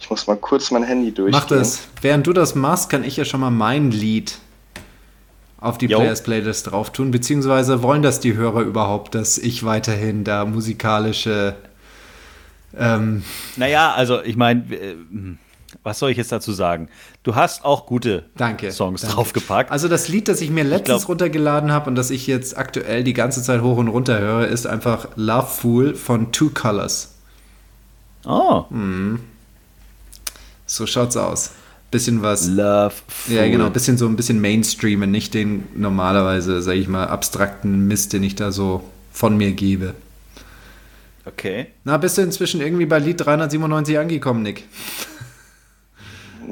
[0.00, 1.38] Ich muss mal kurz mein Handy durchgehen.
[1.40, 1.86] Mach das.
[2.00, 4.38] Während du das machst, kann ich ja schon mal mein Lied
[5.60, 10.24] auf die Players Playlist drauf tun, beziehungsweise wollen das die Hörer überhaupt, dass ich weiterhin
[10.24, 11.56] da musikalische
[12.76, 13.24] ähm,
[13.56, 14.94] naja, also ich meine, äh,
[15.82, 16.88] was soll ich jetzt dazu sagen?
[17.22, 19.16] Du hast auch gute danke, Songs danke.
[19.16, 19.70] draufgepackt.
[19.70, 22.56] Also das Lied, das ich mir letztens ich glaub, runtergeladen habe und das ich jetzt
[22.56, 27.14] aktuell die ganze Zeit hoch und runter höre, ist einfach Love Fool von Two Colors.
[28.24, 28.64] Oh.
[28.70, 29.20] Mhm.
[30.66, 31.52] So schaut's aus.
[31.90, 32.48] Bisschen was.
[32.48, 32.94] Love.
[33.28, 33.68] Ja, genau.
[33.70, 38.22] Bisschen so ein bisschen Mainstream und nicht den normalerweise, sag ich mal, abstrakten Mist, den
[38.22, 38.82] ich da so
[39.12, 39.94] von mir gebe.
[41.24, 41.66] Okay.
[41.84, 44.64] Na, bist du inzwischen irgendwie bei Lied 397 angekommen, Nick?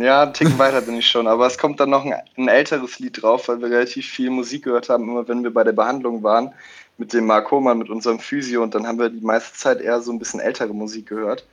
[0.00, 3.00] Ja, einen Ticken weiter bin ich schon, aber es kommt dann noch ein, ein, älteres
[3.00, 6.22] Lied drauf, weil wir relativ viel Musik gehört haben, immer wenn wir bei der Behandlung
[6.22, 6.52] waren
[6.98, 10.00] mit dem Mark Hohmann, mit unserem Physio und dann haben wir die meiste Zeit eher
[10.00, 11.46] so ein bisschen ältere Musik gehört.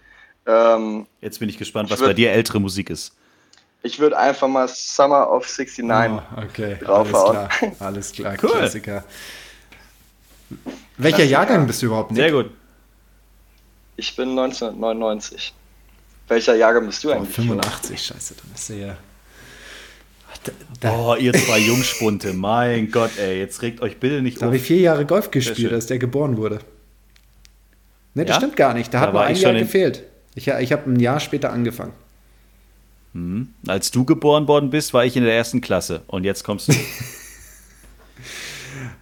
[0.46, 3.14] Ähm, Jetzt bin ich gespannt, was würd, bei dir ältere Musik ist.
[3.86, 6.78] Ich würde einfach mal Summer of 69 oh, okay.
[6.82, 7.38] draufhauen.
[7.38, 8.50] Alles klar, alles klar cool.
[8.50, 9.04] Klassiker.
[10.98, 11.24] Welcher Klassiker.
[11.24, 12.18] Jahrgang bist du überhaupt, Nick?
[12.20, 12.50] Sehr gut.
[13.96, 15.54] Ich bin 1999.
[16.28, 17.38] Welcher Jahrgang bist du eigentlich?
[17.38, 18.98] Oh, 85, scheiße, dann bist du ja.
[20.92, 24.64] oh, ihr zwei Jungspunte, mein Gott, ey, jetzt regt euch bitte nicht Da habe ich
[24.64, 26.58] vier Jahre Golf gespielt, als der geboren wurde.
[28.16, 28.42] Ne, das ja?
[28.42, 28.92] stimmt gar nicht.
[28.92, 30.06] Da, da hat nur ein Jahr gefehlt.
[30.34, 31.94] Ich, ich habe ein Jahr später angefangen.
[33.16, 33.48] Hm.
[33.66, 36.02] Als du geboren worden bist, war ich in der ersten Klasse.
[36.08, 36.74] Und jetzt kommst du.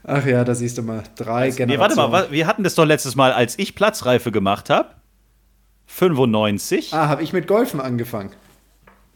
[0.03, 1.01] Ach ja, da siehst du mal.
[1.15, 1.95] Drei also, Generationen.
[1.95, 4.89] Nee, warte mal, wir hatten das doch letztes Mal, als ich Platzreife gemacht habe.
[5.87, 6.93] 95.
[6.93, 8.29] Ah, habe ich mit Golfen angefangen.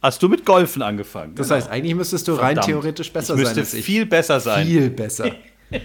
[0.01, 1.35] Hast du mit Golfen angefangen?
[1.35, 1.57] Das genau.
[1.57, 2.57] heißt, eigentlich müsstest du Verdammt.
[2.57, 3.85] rein theoretisch besser ich müsste sein als ich.
[3.85, 4.65] viel besser sein.
[4.65, 5.31] Viel besser.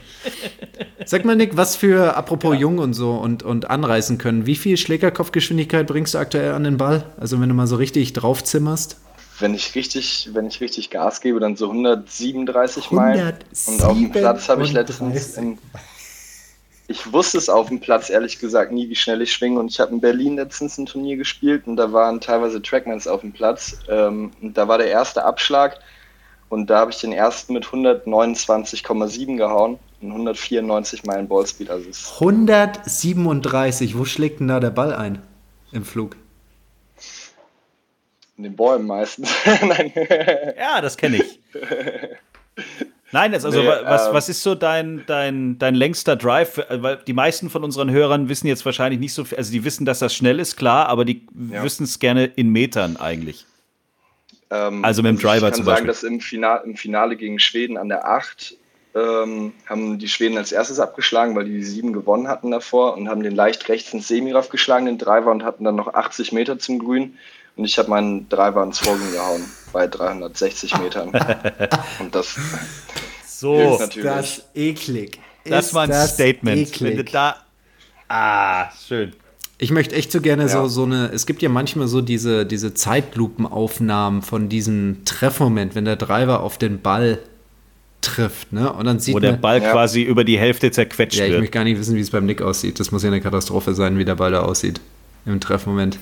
[1.07, 2.61] Sag mal, Nick, was für, apropos ja.
[2.61, 6.76] jung und so und, und anreißen können, wie viel Schlägerkopfgeschwindigkeit bringst du aktuell an den
[6.76, 7.05] Ball?
[7.18, 8.99] Also wenn du mal so richtig draufzimmerst?
[9.39, 13.35] wenn ich richtig, wenn ich richtig Gas gebe, dann so 137 Meilen.
[13.66, 15.59] Und auf dem Platz habe ich letztens in,
[16.89, 19.59] ich wusste es auf dem Platz ehrlich gesagt nie, wie schnell ich schwinge.
[19.59, 23.22] Und ich habe in Berlin letztens ein Turnier gespielt und da waren teilweise Trackmans auf
[23.22, 23.78] dem Platz.
[23.89, 25.78] Ähm, und da war der erste Abschlag
[26.53, 31.70] und da habe ich den ersten mit 129,7 gehauen und 194 Meilen Ballspeed.
[31.70, 31.88] Also
[32.20, 35.22] 137, wo schlägt denn da der Ball ein
[35.72, 36.14] im Flug?
[38.36, 39.30] In den Bäumen meistens.
[40.59, 41.40] ja, das kenne ich.
[43.12, 46.62] Nein, also nee, was, ähm, was ist so dein, dein, dein längster Drive?
[46.68, 49.86] Weil die meisten von unseren Hörern wissen jetzt wahrscheinlich nicht so viel, also die wissen,
[49.86, 51.62] dass das schnell ist, klar, aber die ja.
[51.62, 53.46] wissen es gerne in Metern eigentlich.
[54.53, 55.76] Ähm, also mit dem Driver also ich kann zum Beispiel.
[55.76, 58.57] sagen, dass im Finale, im Finale gegen Schweden an der 8
[58.94, 63.09] ähm, haben die Schweden als erstes abgeschlagen, weil die die 7 gewonnen hatten davor und
[63.09, 66.59] haben den leicht rechts ins Semiraff geschlagen, den Driver, und hatten dann noch 80 Meter
[66.59, 67.16] zum Grün.
[67.57, 71.09] Und ich habe meinen Driver ins Vorgehen gehauen bei 360 Metern.
[72.00, 72.36] und das
[73.26, 75.18] so, ist das eklig.
[75.44, 76.68] Das war ein Statement.
[76.68, 76.98] Eklig.
[76.98, 77.36] Wenn da
[78.09, 79.14] ah, schön.
[79.62, 80.48] Ich möchte echt so gerne ja.
[80.48, 85.84] so, so eine, es gibt ja manchmal so diese, diese Zeitlupenaufnahmen von diesem Treffmoment, wenn
[85.84, 87.20] der Driver auf den Ball
[88.00, 88.72] trifft, ne?
[88.72, 89.70] Und dann sieht Wo der Ball ja.
[89.70, 91.28] quasi über die Hälfte zerquetscht wird.
[91.28, 92.80] Ja, ich möchte gar nicht wissen, wie es beim Nick aussieht.
[92.80, 94.80] Das muss ja eine Katastrophe sein, wie der Ball da aussieht
[95.26, 96.00] im Treffmoment.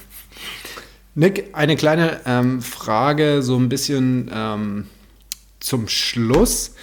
[1.15, 4.87] Nick, eine kleine ähm, Frage, so ein bisschen ähm,
[5.61, 6.77] zum Schluss.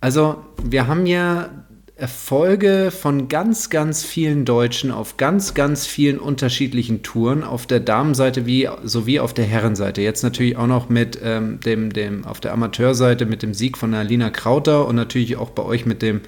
[0.00, 1.48] Also, wir haben ja
[1.96, 8.46] Erfolge von ganz, ganz vielen Deutschen auf ganz, ganz vielen unterschiedlichen Touren, auf der Damenseite
[8.46, 10.02] wie sowie auf der Herrenseite.
[10.02, 13.94] Jetzt natürlich auch noch mit ähm, dem, dem, auf der Amateurseite mit dem Sieg von
[13.94, 16.22] Alina Krauter und natürlich auch bei euch mit dem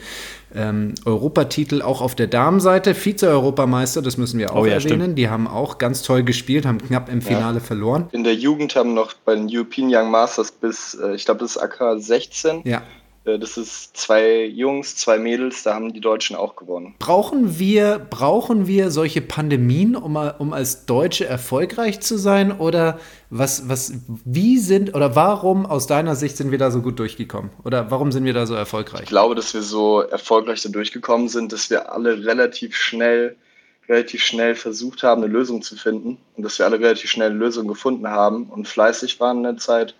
[0.55, 2.95] ähm, Europatitel auch auf der Damenseite.
[2.95, 5.01] Vize-Europameister, das müssen wir auch oh, ja, erwähnen.
[5.01, 5.19] Stimmt.
[5.19, 7.64] Die haben auch ganz toll gespielt, haben knapp im Finale ja.
[7.64, 8.09] verloren.
[8.12, 11.57] In der Jugend haben noch bei den European Young Masters bis, äh, ich glaube, das
[11.57, 12.61] ist AK 16.
[12.62, 12.83] Ja
[13.27, 16.95] das ist zwei Jungs, zwei Mädels, da haben die Deutschen auch gewonnen.
[16.99, 22.53] Brauchen wir, brauchen wir solche Pandemien, um, um als Deutsche erfolgreich zu sein?
[22.53, 23.01] Oder
[23.31, 27.51] was, was, wie sind oder warum aus deiner Sicht sind wir da so gut durchgekommen?
[27.64, 29.03] Oder warum sind wir da so erfolgreich?
[29.03, 33.37] Ich glaube, dass wir so erfolgreich da durchgekommen sind, dass wir alle relativ schnell
[33.89, 37.39] relativ schnell versucht haben, eine Lösung zu finden und dass wir alle relativ schnell eine
[37.39, 39.95] Lösung gefunden haben und fleißig waren in der Zeit.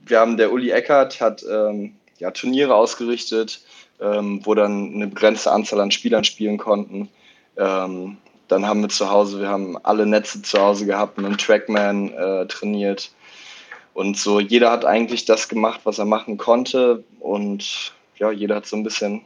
[0.00, 3.60] Wir haben, der Uli Eckert hat ähm, ja, Turniere ausgerichtet,
[4.00, 7.08] ähm, wo dann eine begrenzte Anzahl an Spielern spielen konnten.
[7.56, 12.12] Ähm, dann haben wir zu Hause, wir haben alle Netze zu Hause gehabt, einen Trackman
[12.12, 13.10] äh, trainiert.
[13.94, 17.04] Und so, jeder hat eigentlich das gemacht, was er machen konnte.
[17.20, 19.22] Und ja, jeder hat so ein bisschen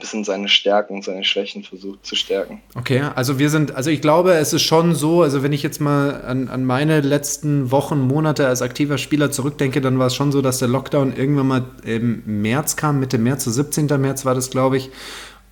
[0.00, 2.62] bisschen seine Stärken und seine Schwächen versucht zu stärken.
[2.74, 5.80] Okay, also wir sind, also ich glaube, es ist schon so, also wenn ich jetzt
[5.80, 10.32] mal an, an meine letzten Wochen, Monate als aktiver Spieler zurückdenke, dann war es schon
[10.32, 13.86] so, dass der Lockdown irgendwann mal im März kam, Mitte März, so 17.
[14.00, 14.90] März war das, glaube ich.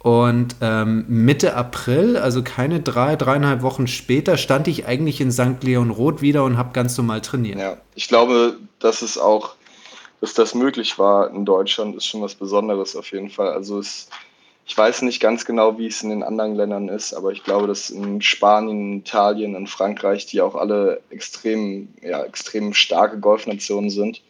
[0.03, 5.62] Und ähm, Mitte April, also keine drei, dreieinhalb Wochen später, stand ich eigentlich in St.
[5.62, 7.59] Leon Roth wieder und habe ganz normal trainiert.
[7.59, 9.57] Ja, ich glaube, dass es auch,
[10.22, 13.51] dass das möglich war in Deutschland, ist schon was Besonderes auf jeden Fall.
[13.51, 14.09] Also es
[14.71, 17.66] ich weiß nicht ganz genau, wie es in den anderen Ländern ist, aber ich glaube,
[17.66, 24.23] dass in Spanien, Italien und Frankreich, die auch alle extrem, ja, extrem starke Golfnationen sind,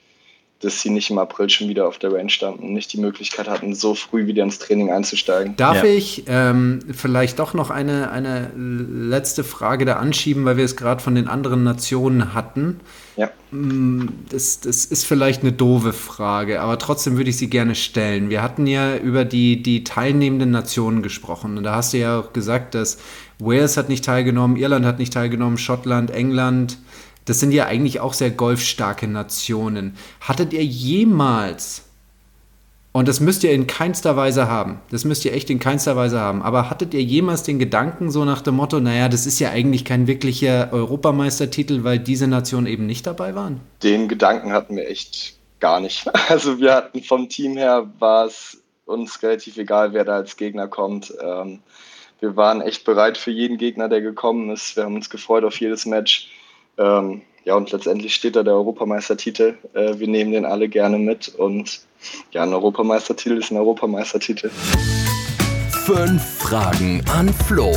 [0.61, 3.49] dass sie nicht im April schon wieder auf der Range standen und nicht die Möglichkeit
[3.49, 5.57] hatten, so früh wieder ins Training einzusteigen.
[5.57, 5.85] Darf ja.
[5.85, 11.03] ich ähm, vielleicht doch noch eine, eine letzte Frage da anschieben, weil wir es gerade
[11.03, 12.81] von den anderen Nationen hatten?
[13.17, 13.31] Ja.
[13.51, 18.29] Mm, das, das ist vielleicht eine doofe Frage, aber trotzdem würde ich sie gerne stellen.
[18.29, 22.35] Wir hatten ja über die, die teilnehmenden Nationen gesprochen und da hast du ja auch
[22.35, 22.99] gesagt, dass
[23.39, 26.77] Wales hat nicht teilgenommen, Irland hat nicht teilgenommen, Schottland, England,
[27.25, 29.97] das sind ja eigentlich auch sehr golfstarke Nationen.
[30.21, 31.85] Hattet ihr jemals,
[32.93, 36.19] und das müsst ihr in keinster Weise haben, das müsst ihr echt in keinster Weise
[36.19, 39.51] haben, aber hattet ihr jemals den Gedanken so nach dem Motto, naja, das ist ja
[39.51, 43.61] eigentlich kein wirklicher Europameistertitel, weil diese Nationen eben nicht dabei waren?
[43.83, 46.11] Den Gedanken hatten wir echt gar nicht.
[46.29, 50.69] Also wir hatten vom Team her, war es uns relativ egal, wer da als Gegner
[50.69, 51.13] kommt.
[51.23, 51.61] Ähm,
[52.21, 54.77] wir waren echt bereit für jeden Gegner, der gekommen ist.
[54.77, 56.29] Wir haben uns gefreut auf jedes Match.
[56.79, 59.55] Ähm, ja, und letztendlich steht da der Europameistertitel.
[59.75, 61.81] Äh, wir nehmen den alle gerne mit und
[62.33, 64.51] ja, ein Europameistertitel ist ein Europameistertitel.
[65.85, 67.73] Fünf Fragen an Flo.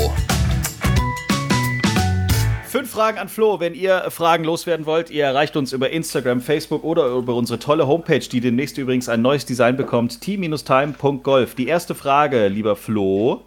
[2.67, 3.59] Fünf Fragen an Flo.
[3.59, 7.87] Wenn ihr Fragen loswerden wollt, ihr erreicht uns über Instagram, Facebook oder über unsere tolle
[7.87, 11.55] Homepage, die demnächst übrigens ein neues Design bekommt, t-time.golf.
[11.55, 13.41] Die erste Frage, lieber Flo,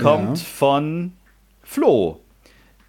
[0.00, 0.44] kommt ja.
[0.44, 1.12] von
[1.62, 2.20] Flo.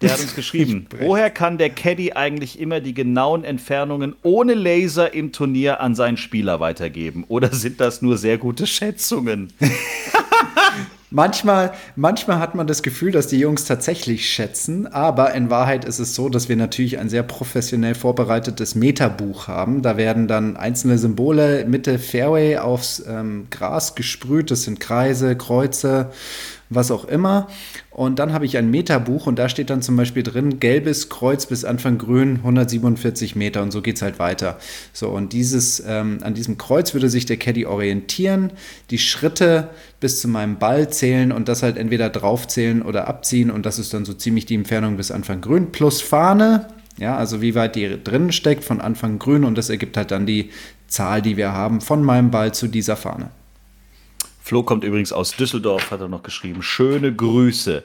[0.02, 5.14] Der hat uns geschrieben, woher kann der Caddy eigentlich immer die genauen Entfernungen ohne Laser
[5.14, 7.24] im Turnier an seinen Spieler weitergeben?
[7.28, 9.52] Oder sind das nur sehr gute Schätzungen?
[11.10, 16.00] Manchmal, manchmal hat man das Gefühl, dass die Jungs tatsächlich schätzen, aber in Wahrheit ist
[16.00, 19.82] es so, dass wir natürlich ein sehr professionell vorbereitetes Metabuch haben.
[19.82, 24.50] Da werden dann einzelne Symbole Mitte Fairway aufs ähm, Gras gesprüht.
[24.50, 26.10] Das sind Kreise, Kreuze,
[26.68, 27.48] was auch immer.
[27.90, 31.46] Und dann habe ich ein Meterbuch und da steht dann zum Beispiel drin, gelbes Kreuz
[31.46, 34.58] bis Anfang grün, 147 Meter und so geht es halt weiter.
[34.92, 38.52] So, und dieses, ähm, an diesem Kreuz würde sich der Caddy orientieren,
[38.90, 43.64] die Schritte bis zu meinem Ball zählen und das halt entweder draufzählen oder abziehen und
[43.64, 46.68] das ist dann so ziemlich die Entfernung bis Anfang grün plus Fahne.
[46.98, 50.24] Ja, also wie weit die drinnen steckt von Anfang grün und das ergibt halt dann
[50.26, 50.50] die
[50.88, 53.30] Zahl, die wir haben von meinem Ball zu dieser Fahne.
[54.46, 56.62] Flo kommt übrigens aus Düsseldorf, hat er noch geschrieben.
[56.62, 57.82] Schöne Grüße.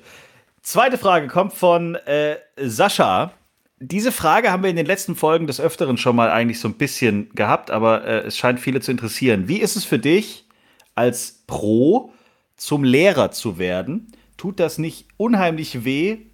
[0.62, 3.34] Zweite Frage kommt von äh, Sascha.
[3.80, 6.76] Diese Frage haben wir in den letzten Folgen des Öfteren schon mal eigentlich so ein
[6.76, 9.48] bisschen gehabt, aber äh, es scheint viele zu interessieren.
[9.48, 10.46] Wie ist es für dich,
[10.94, 12.14] als Pro
[12.58, 14.12] zum Lehrer zu werden?
[14.38, 16.28] Tut das nicht unheimlich weh,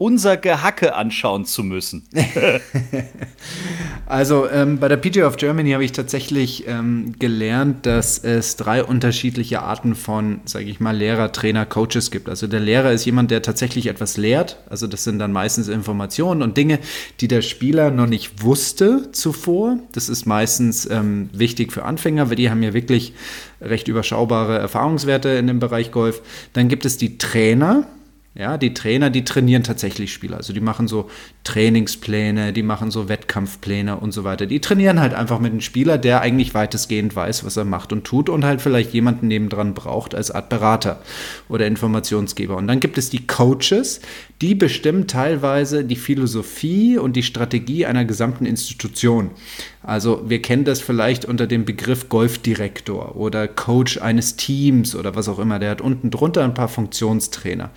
[0.00, 2.04] unser Gehacke anschauen zu müssen.
[4.06, 8.82] also ähm, bei der PGA of Germany habe ich tatsächlich ähm, gelernt, dass es drei
[8.82, 12.30] unterschiedliche Arten von, sage ich mal, Lehrer, Trainer, Coaches gibt.
[12.30, 14.56] Also der Lehrer ist jemand, der tatsächlich etwas lehrt.
[14.70, 16.78] Also das sind dann meistens Informationen und Dinge,
[17.20, 19.76] die der Spieler noch nicht wusste zuvor.
[19.92, 23.12] Das ist meistens ähm, wichtig für Anfänger, weil die haben ja wirklich
[23.60, 26.22] recht überschaubare Erfahrungswerte in dem Bereich Golf.
[26.54, 27.86] Dann gibt es die Trainer
[28.32, 30.36] ja, die Trainer, die trainieren tatsächlich Spieler.
[30.36, 31.10] Also die machen so
[31.42, 34.46] Trainingspläne, die machen so Wettkampfpläne und so weiter.
[34.46, 38.04] Die trainieren halt einfach mit einem Spieler, der eigentlich weitestgehend weiß, was er macht und
[38.04, 41.02] tut und halt vielleicht jemanden nebendran braucht als Art Berater
[41.48, 42.56] oder Informationsgeber.
[42.56, 44.00] Und dann gibt es die Coaches,
[44.40, 49.30] die bestimmen teilweise die Philosophie und die Strategie einer gesamten Institution.
[49.82, 55.28] Also wir kennen das vielleicht unter dem Begriff Golfdirektor oder Coach eines Teams oder was
[55.28, 55.58] auch immer.
[55.58, 57.70] Der hat unten drunter ein paar Funktionstrainer.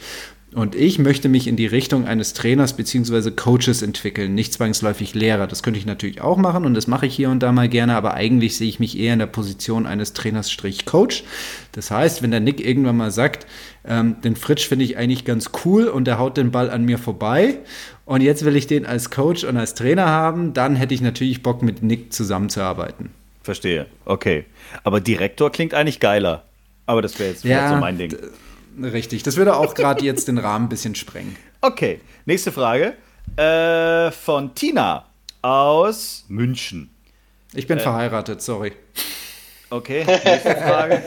[0.54, 3.32] Und ich möchte mich in die Richtung eines Trainers bzw.
[3.32, 5.48] Coaches entwickeln, nicht zwangsläufig Lehrer.
[5.48, 7.96] Das könnte ich natürlich auch machen und das mache ich hier und da mal gerne,
[7.96, 11.24] aber eigentlich sehe ich mich eher in der Position eines Trainers-Coach.
[11.74, 13.46] Das heißt, wenn der Nick irgendwann mal sagt,
[13.86, 16.98] ähm, den Fritsch finde ich eigentlich ganz cool und der haut den Ball an mir
[16.98, 17.58] vorbei
[18.06, 21.44] und jetzt will ich den als Coach und als Trainer haben, dann hätte ich natürlich
[21.44, 23.10] Bock, mit Nick zusammenzuarbeiten.
[23.42, 24.46] Verstehe, okay.
[24.84, 26.46] Aber Direktor klingt eigentlich geiler.
[26.86, 28.16] Aber das wäre jetzt ja, so mein Ding.
[28.82, 31.36] Richtig, das würde auch gerade jetzt den Rahmen ein bisschen sprengen.
[31.62, 32.94] Okay, nächste Frage
[33.36, 35.06] äh, von Tina
[35.42, 36.90] aus München.
[37.54, 38.74] Ich bin äh, verheiratet, sorry.
[39.74, 41.02] Okay, nächste Frage.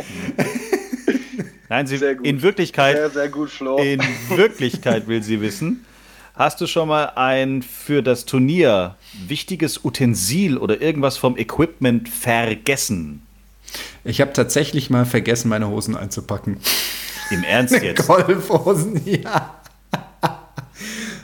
[1.69, 2.97] Nein, sie in Wirklichkeit.
[2.97, 3.79] Sehr, sehr gut, Flo.
[3.79, 5.87] In Wirklichkeit will sie wissen.
[6.35, 8.97] Hast du schon mal ein für das Turnier
[9.29, 13.23] wichtiges Utensil oder irgendwas vom Equipment vergessen?
[14.03, 16.59] Ich habe tatsächlich mal vergessen, meine Hosen einzupacken.
[17.31, 18.05] Im Ernst jetzt?
[18.05, 19.61] Golfhosen, ja.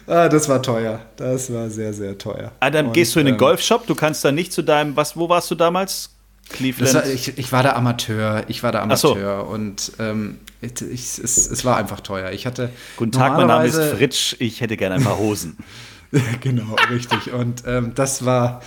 [0.07, 1.01] ah, das war teuer.
[1.17, 2.53] Das war sehr, sehr teuer.
[2.61, 3.89] Ah, dann Und, gehst du in den ähm, Golfshop.
[3.89, 6.11] Du kannst da nicht zu deinem, was, wo warst du damals?
[6.53, 6.95] Cleveland.
[6.95, 8.45] War, ich, ich, war der Amateur.
[8.49, 9.45] Ich war der Amateur.
[9.45, 9.53] So.
[9.53, 12.31] Und ähm, ich, es, es, war einfach teuer.
[12.33, 12.71] Ich hatte.
[12.97, 14.37] Guten Tag, mein Name ist Fritsch.
[14.39, 15.57] Ich hätte gerne ein paar Hosen.
[16.41, 17.33] genau, richtig.
[17.33, 18.61] Und ähm, das war.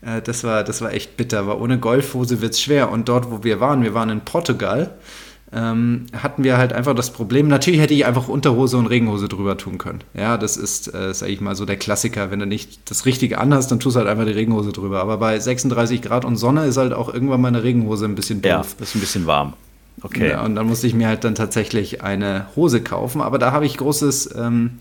[0.00, 2.90] Äh, das war, das war echt bitter, weil ohne Golfhose wird es schwer.
[2.90, 4.94] Und dort, wo wir waren, wir waren in Portugal,
[5.54, 9.56] ähm, hatten wir halt einfach das Problem, natürlich hätte ich einfach Unterhose und Regenhose drüber
[9.56, 10.00] tun können.
[10.12, 12.30] Ja, das ist, äh, sag ich mal, so der Klassiker.
[12.30, 15.00] Wenn du nicht das Richtige anhast, dann tust du halt einfach die Regenhose drüber.
[15.00, 18.50] Aber bei 36 Grad und Sonne ist halt auch irgendwann meine Regenhose ein bisschen doof.
[18.50, 19.52] Ja, ist ein bisschen warm.
[20.02, 20.30] Okay.
[20.30, 23.20] Ja, und dann musste ich mir halt dann tatsächlich eine Hose kaufen.
[23.22, 24.34] Aber da habe ich großes...
[24.36, 24.78] Ähm,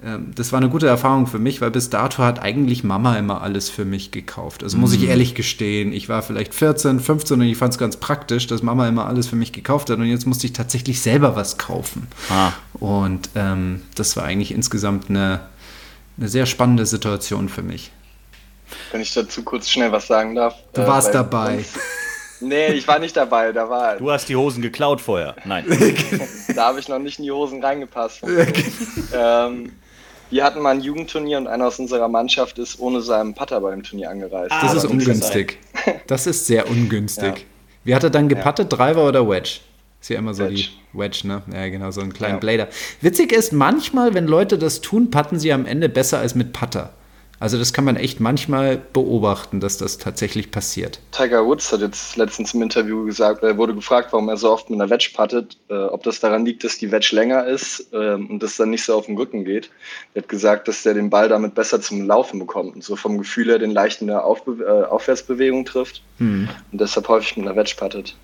[0.00, 3.68] das war eine gute Erfahrung für mich, weil bis dato hat eigentlich Mama immer alles
[3.68, 4.62] für mich gekauft.
[4.62, 5.08] Also muss ich mhm.
[5.08, 8.86] ehrlich gestehen, ich war vielleicht 14, 15 und ich fand es ganz praktisch, dass Mama
[8.86, 12.06] immer alles für mich gekauft hat und jetzt musste ich tatsächlich selber was kaufen.
[12.30, 12.52] Ah.
[12.74, 15.40] Und ähm, das war eigentlich insgesamt eine,
[16.16, 17.90] eine sehr spannende Situation für mich.
[18.92, 20.54] Wenn ich dazu kurz schnell was sagen darf.
[20.74, 21.56] Du äh, warst dabei.
[21.56, 21.72] Uns,
[22.40, 23.50] nee, ich war nicht dabei.
[23.50, 25.34] Da war, du hast die Hosen geklaut vorher.
[25.44, 25.64] Nein.
[26.54, 28.22] da habe ich noch nicht in die Hosen reingepasst.
[29.12, 29.72] ähm,
[30.30, 33.82] wir hatten mal ein Jugendturnier und einer aus unserer Mannschaft ist ohne seinen Putter beim
[33.82, 34.52] Turnier angereist.
[34.62, 35.58] das ist ungünstig.
[36.06, 37.38] Das ist sehr ungünstig.
[37.38, 37.44] Ja.
[37.84, 38.72] Wie hat er dann gepattet?
[38.72, 38.76] Ja.
[38.76, 39.60] Driver oder Wedge?
[40.00, 40.54] Ist ja immer so Wedge.
[40.54, 41.42] die Wedge, ne?
[41.52, 42.40] Ja, genau, so einen kleinen ja.
[42.40, 42.68] Blader.
[43.00, 46.92] Witzig ist, manchmal, wenn Leute das tun, patten sie am Ende besser als mit Putter.
[47.40, 51.00] Also das kann man echt manchmal beobachten, dass das tatsächlich passiert.
[51.12, 54.70] Tiger Woods hat jetzt letztens im Interview gesagt, er wurde gefragt, warum er so oft
[54.70, 58.14] mit einer Wedge puttet, äh, ob das daran liegt, dass die Wedge länger ist äh,
[58.14, 59.70] und das dann nicht so auf den Rücken geht.
[60.14, 63.18] Er hat gesagt, dass er den Ball damit besser zum Laufen bekommt und so vom
[63.18, 66.48] Gefühl her den leichten Aufbe äh, Aufwärtsbewegung trifft hm.
[66.72, 68.16] und deshalb häufig mit einer Wedge puttet.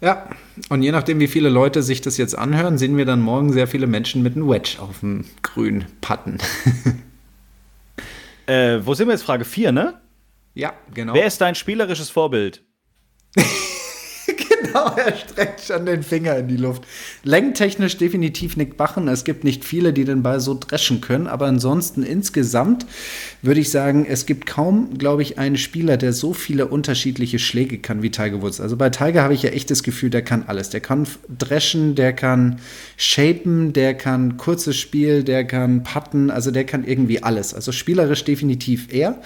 [0.00, 0.26] Ja,
[0.68, 3.68] und je nachdem, wie viele Leute sich das jetzt anhören, sehen wir dann morgen sehr
[3.68, 6.38] viele Menschen mit einem Wedge auf dem Grün patten.
[8.46, 9.24] äh, wo sind wir jetzt?
[9.24, 10.00] Frage 4, ne?
[10.54, 11.14] Ja, genau.
[11.14, 12.64] Wer ist dein spielerisches Vorbild?
[14.66, 16.84] genau, er streckt schon den Finger in die Luft.
[17.24, 19.08] Längentechnisch definitiv Nick Bachen.
[19.08, 22.86] Es gibt nicht viele, die den Ball so dreschen können, aber ansonsten insgesamt
[23.42, 27.78] würde ich sagen, es gibt kaum, glaube ich, einen Spieler, der so viele unterschiedliche Schläge
[27.78, 28.60] kann wie Tiger Woods.
[28.60, 30.70] Also bei Tiger habe ich ja echt das Gefühl, der kann alles.
[30.70, 31.06] Der kann
[31.38, 32.60] dreschen, der kann
[32.96, 37.54] shapen, der kann kurzes Spiel, der kann putten, also der kann irgendwie alles.
[37.54, 39.20] Also spielerisch definitiv er.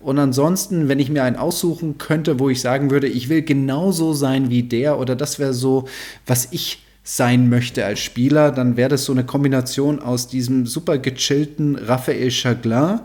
[0.00, 4.14] Und ansonsten, wenn ich mir einen aussuchen könnte, wo ich sagen würde, ich will genauso
[4.14, 5.86] sein wie der oder das wäre so,
[6.26, 10.98] was ich sein möchte als Spieler, dann wäre das so eine Kombination aus diesem super
[10.98, 13.00] gechillten Raphael Chaglin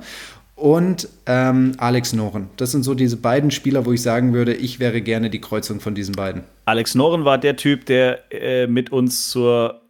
[0.55, 2.49] und ähm, Alex Noren.
[2.57, 5.79] Das sind so diese beiden Spieler, wo ich sagen würde, ich wäre gerne die Kreuzung
[5.79, 6.43] von diesen beiden.
[6.65, 9.81] Alex Noren war der Typ, der äh, mit uns zur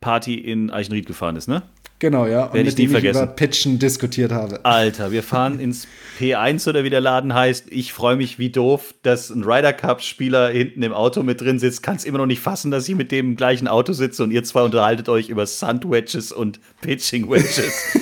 [0.00, 1.62] Party in Eichenried gefahren ist, ne?
[1.98, 2.44] Genau, ja.
[2.46, 3.18] Und Werde ich nie vergessen.
[3.18, 4.64] Ich über Pitchen diskutiert habe.
[4.64, 5.88] Alter, wir fahren ins
[6.20, 7.66] P1 oder wie der Laden heißt.
[7.70, 11.82] Ich freue mich wie doof, dass ein Ryder Cup-Spieler hinten im Auto mit drin sitzt.
[11.82, 14.44] Kann es immer noch nicht fassen, dass ich mit dem gleichen Auto sitze und ihr
[14.44, 17.96] zwei unterhaltet euch über Sandwedges und Pitching Wedges.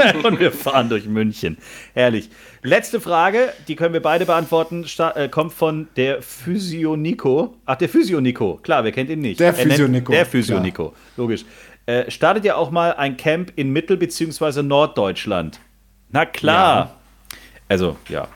[0.24, 1.58] und wir fahren durch München.
[1.92, 2.30] Herrlich.
[2.62, 7.56] Letzte Frage, die können wir beide beantworten, Sta äh, kommt von der Physionico.
[7.64, 8.60] Ach, der Physionico.
[8.62, 9.40] Klar, wer kennt ihn nicht?
[9.40, 10.12] Der Physionico.
[10.12, 11.44] Der Physionico, logisch.
[11.90, 14.62] Äh, startet ja auch mal ein Camp in Mittel- bzw.
[14.62, 15.58] Norddeutschland.
[16.10, 16.76] Na klar.
[16.76, 16.96] Ja.
[17.68, 18.28] Also, ja.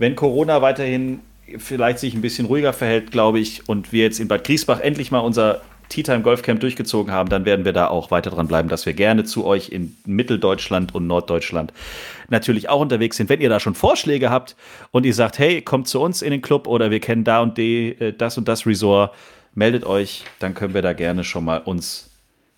[0.00, 1.20] Wenn Corona weiterhin
[1.58, 5.12] vielleicht sich ein bisschen ruhiger verhält, glaube ich, und wir jetzt in Bad Griesbach endlich
[5.12, 8.48] mal unser Tea Time Golf Camp durchgezogen haben, dann werden wir da auch weiter dran
[8.48, 11.72] bleiben, dass wir gerne zu euch in Mitteldeutschland und Norddeutschland
[12.28, 13.30] natürlich auch unterwegs sind.
[13.30, 14.56] Wenn ihr da schon Vorschläge habt
[14.90, 17.56] und ihr sagt, hey, kommt zu uns in den Club oder wir kennen da und
[17.56, 19.14] die, äh, das und das Resort,
[19.54, 22.10] meldet euch, dann können wir da gerne schon mal uns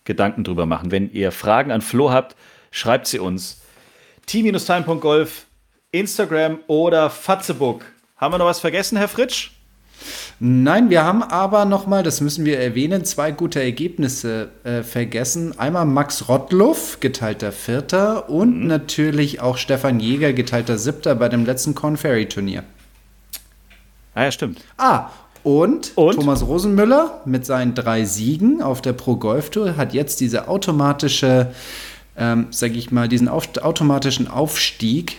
[0.08, 0.90] Gedanken drüber machen.
[0.90, 2.34] Wenn ihr Fragen an Flo habt,
[2.72, 3.60] schreibt sie uns.
[4.26, 5.46] Team-time.golf,
[5.92, 7.84] Instagram oder Fatzebook.
[8.16, 9.52] Haben wir noch was vergessen, Herr Fritsch?
[10.40, 15.58] Nein, wir haben aber nochmal, das müssen wir erwähnen, zwei gute Ergebnisse äh, vergessen.
[15.58, 18.66] Einmal Max Rottluff, geteilter Vierter, und mhm.
[18.66, 22.64] natürlich auch Stefan Jäger, geteilter Siebter bei dem letzten Corn Ferry Turnier.
[24.14, 24.64] Ah ja, stimmt.
[24.78, 25.10] Ah,
[25.42, 30.20] und, und, Thomas Rosenmüller mit seinen drei Siegen auf der Pro Golf Tour hat jetzt
[30.20, 31.52] diese automatische,
[32.16, 35.16] ähm, sag ich mal, diesen auf, automatischen Aufstieg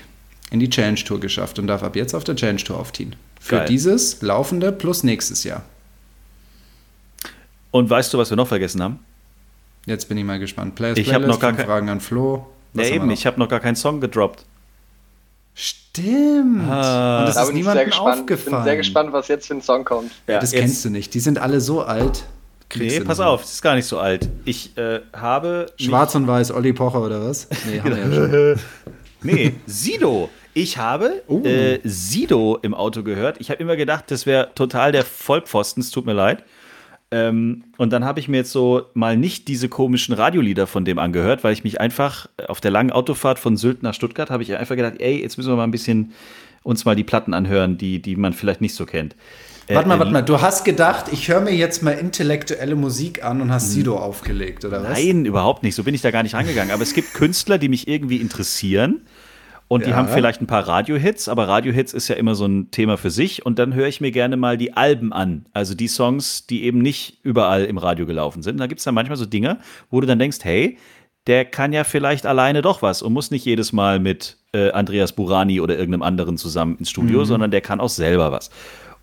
[0.51, 3.15] in die Challenge Tour geschafft und darf ab jetzt auf der Challenge Tour aufziehen.
[3.39, 3.67] Für Geil.
[3.67, 5.63] dieses laufende plus nächstes Jahr.
[7.71, 8.99] Und weißt du, was wir noch vergessen haben?
[9.85, 10.75] Jetzt bin ich mal gespannt.
[10.75, 11.65] Players ich habe noch gar kein...
[11.65, 12.47] Fragen an Flo.
[12.73, 14.45] Was ja, eben, ich habe noch gar keinen Song gedroppt.
[15.61, 16.69] Stimmt.
[16.69, 18.29] Ah, und das da ist niemandem aufgefallen.
[18.29, 20.09] Ich bin sehr gespannt, was jetzt für ein Song kommt.
[20.25, 20.61] Ja, das jetzt.
[20.61, 21.13] kennst du nicht.
[21.13, 22.23] Die sind alle so alt.
[22.75, 24.29] Nee, pass auf, das ist gar nicht so alt.
[24.45, 25.65] Ich äh, habe.
[25.77, 27.49] Schwarz und Weiß, Olli Pocher oder was?
[27.69, 28.63] Nee, haben wir ja schon.
[29.23, 30.29] nee, Sido.
[30.53, 31.43] Ich habe uh.
[31.43, 33.41] äh, Sido im Auto gehört.
[33.41, 35.83] Ich habe immer gedacht, das wäre total der Vollpfosten.
[35.83, 36.45] Es tut mir leid.
[37.11, 40.99] Ähm, und dann habe ich mir jetzt so mal nicht diese komischen Radiolieder von dem
[40.99, 44.43] angehört, weil ich mich einfach äh, auf der langen Autofahrt von Sylt nach Stuttgart habe
[44.43, 46.11] ich einfach gedacht, ey, jetzt müssen wir mal ein bisschen
[46.61, 49.15] uns mal die Platten anhören, die, die man vielleicht nicht so kennt.
[49.65, 53.23] Äh, warte mal, warte mal, du hast gedacht, ich höre mir jetzt mal intellektuelle Musik
[53.23, 53.71] an und hast.
[53.71, 54.99] Sido aufgelegt, oder was?
[54.99, 55.75] Nein, überhaupt nicht.
[55.75, 56.71] So bin ich da gar nicht rangegangen.
[56.71, 59.01] Aber es gibt Künstler, die mich irgendwie interessieren
[59.69, 59.95] und die ja.
[59.95, 63.45] haben vielleicht ein paar Radiohits, aber Radiohits ist ja immer so ein Thema für sich.
[63.45, 65.45] Und dann höre ich mir gerne mal die Alben an.
[65.53, 68.53] Also die Songs, die eben nicht überall im Radio gelaufen sind.
[68.53, 69.59] Und da gibt es dann manchmal so Dinge,
[69.91, 70.79] wo du dann denkst, hey,
[71.27, 75.13] der kann ja vielleicht alleine doch was und muss nicht jedes Mal mit äh, Andreas
[75.13, 77.25] Burani oder irgendeinem anderen zusammen ins Studio, mhm.
[77.25, 78.49] sondern der kann auch selber was.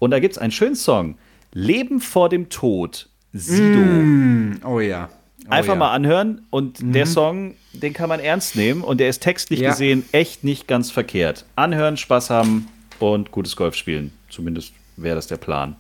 [0.01, 1.17] Und da gibt es einen schönen Song,
[1.53, 3.79] Leben vor dem Tod, Sido.
[3.79, 5.11] Mm, oh ja.
[5.49, 5.79] Oh, Einfach ja.
[5.79, 6.93] mal anhören und mhm.
[6.93, 9.71] der Song, den kann man ernst nehmen und der ist textlich ja.
[9.71, 11.45] gesehen echt nicht ganz verkehrt.
[11.57, 12.69] Anhören, Spaß haben
[12.99, 14.13] und gutes Golf spielen.
[14.29, 15.77] Zumindest wäre das der Plan.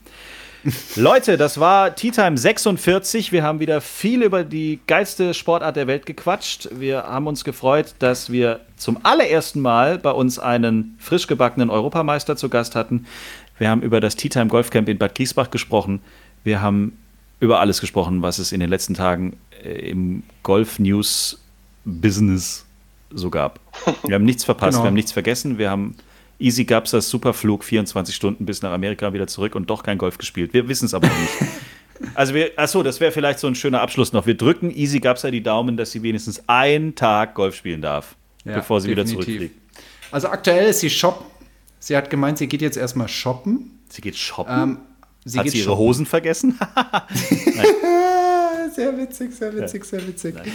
[0.96, 3.30] Leute, das war Tea Time 46.
[3.30, 6.68] Wir haben wieder viel über die geilste Sportart der Welt gequatscht.
[6.72, 12.36] Wir haben uns gefreut, dass wir zum allerersten Mal bei uns einen frisch gebackenen Europameister
[12.36, 13.06] zu Gast hatten.
[13.58, 16.00] Wir haben über das Tea Time Golfcamp in Bad Giesbach gesprochen.
[16.42, 16.98] Wir haben
[17.41, 22.64] über alles gesprochen, was es in den letzten Tagen äh, im Golf-News-Business
[23.11, 23.61] so gab.
[24.05, 24.84] Wir haben nichts verpasst, genau.
[24.84, 25.95] wir haben nichts vergessen, wir haben
[26.39, 30.55] Easy Gapsas Superflug 24 Stunden bis nach Amerika wieder zurück und doch kein Golf gespielt.
[30.55, 31.34] Wir wissen es aber nicht.
[32.14, 34.26] Also wir, achso, das wäre vielleicht so ein schöner Abschluss noch.
[34.26, 38.55] Wir drücken Easy Gapsa die Daumen, dass sie wenigstens einen Tag Golf spielen darf, ja,
[38.55, 39.14] bevor sie definitiv.
[39.14, 39.55] wieder zurückfliegt.
[40.11, 41.24] Also aktuell ist sie shoppen.
[41.78, 43.78] Sie hat gemeint, sie geht jetzt erstmal shoppen.
[43.89, 44.62] Sie geht shoppen?
[44.62, 44.78] Ähm,
[45.28, 46.56] Sie Hat sie ihre Hosen vergessen?
[48.76, 50.36] sehr witzig, sehr witzig, sehr witzig.
[50.36, 50.52] Nein.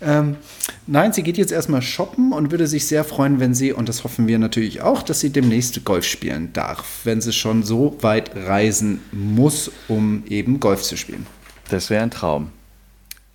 [0.00, 0.36] Ähm,
[0.86, 4.04] nein, sie geht jetzt erstmal shoppen und würde sich sehr freuen, wenn sie, und das
[4.04, 8.30] hoffen wir natürlich auch, dass sie demnächst Golf spielen darf, wenn sie schon so weit
[8.36, 11.26] reisen muss, um eben Golf zu spielen.
[11.68, 12.52] Das wäre ein Traum.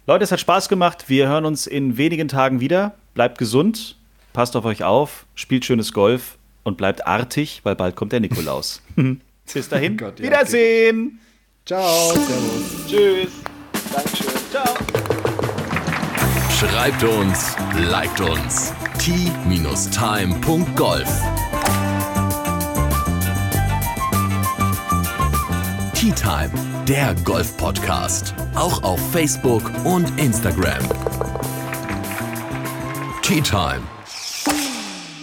[0.05, 1.05] Leute, es hat Spaß gemacht.
[1.07, 2.93] Wir hören uns in wenigen Tagen wieder.
[3.13, 3.97] Bleibt gesund,
[4.31, 8.81] passt auf euch auf, spielt schönes Golf und bleibt artig, weil bald kommt der Nikolaus.
[9.53, 9.93] Bis dahin.
[10.01, 11.19] Oh Gott, ja, Wiedersehen.
[11.65, 11.75] Okay.
[11.75, 12.13] Ciao.
[12.13, 12.87] Servus.
[12.87, 13.31] Tschüss.
[13.93, 14.27] Dankeschön.
[14.51, 14.75] Ciao.
[16.59, 17.55] Schreibt uns,
[17.89, 18.73] liked uns.
[18.99, 19.87] t-time.golf
[25.93, 26.51] Tea Time,
[26.87, 28.33] der Golf-Podcast.
[28.55, 30.83] Auch auf Facebook und Instagram.
[33.21, 33.96] Tea Time.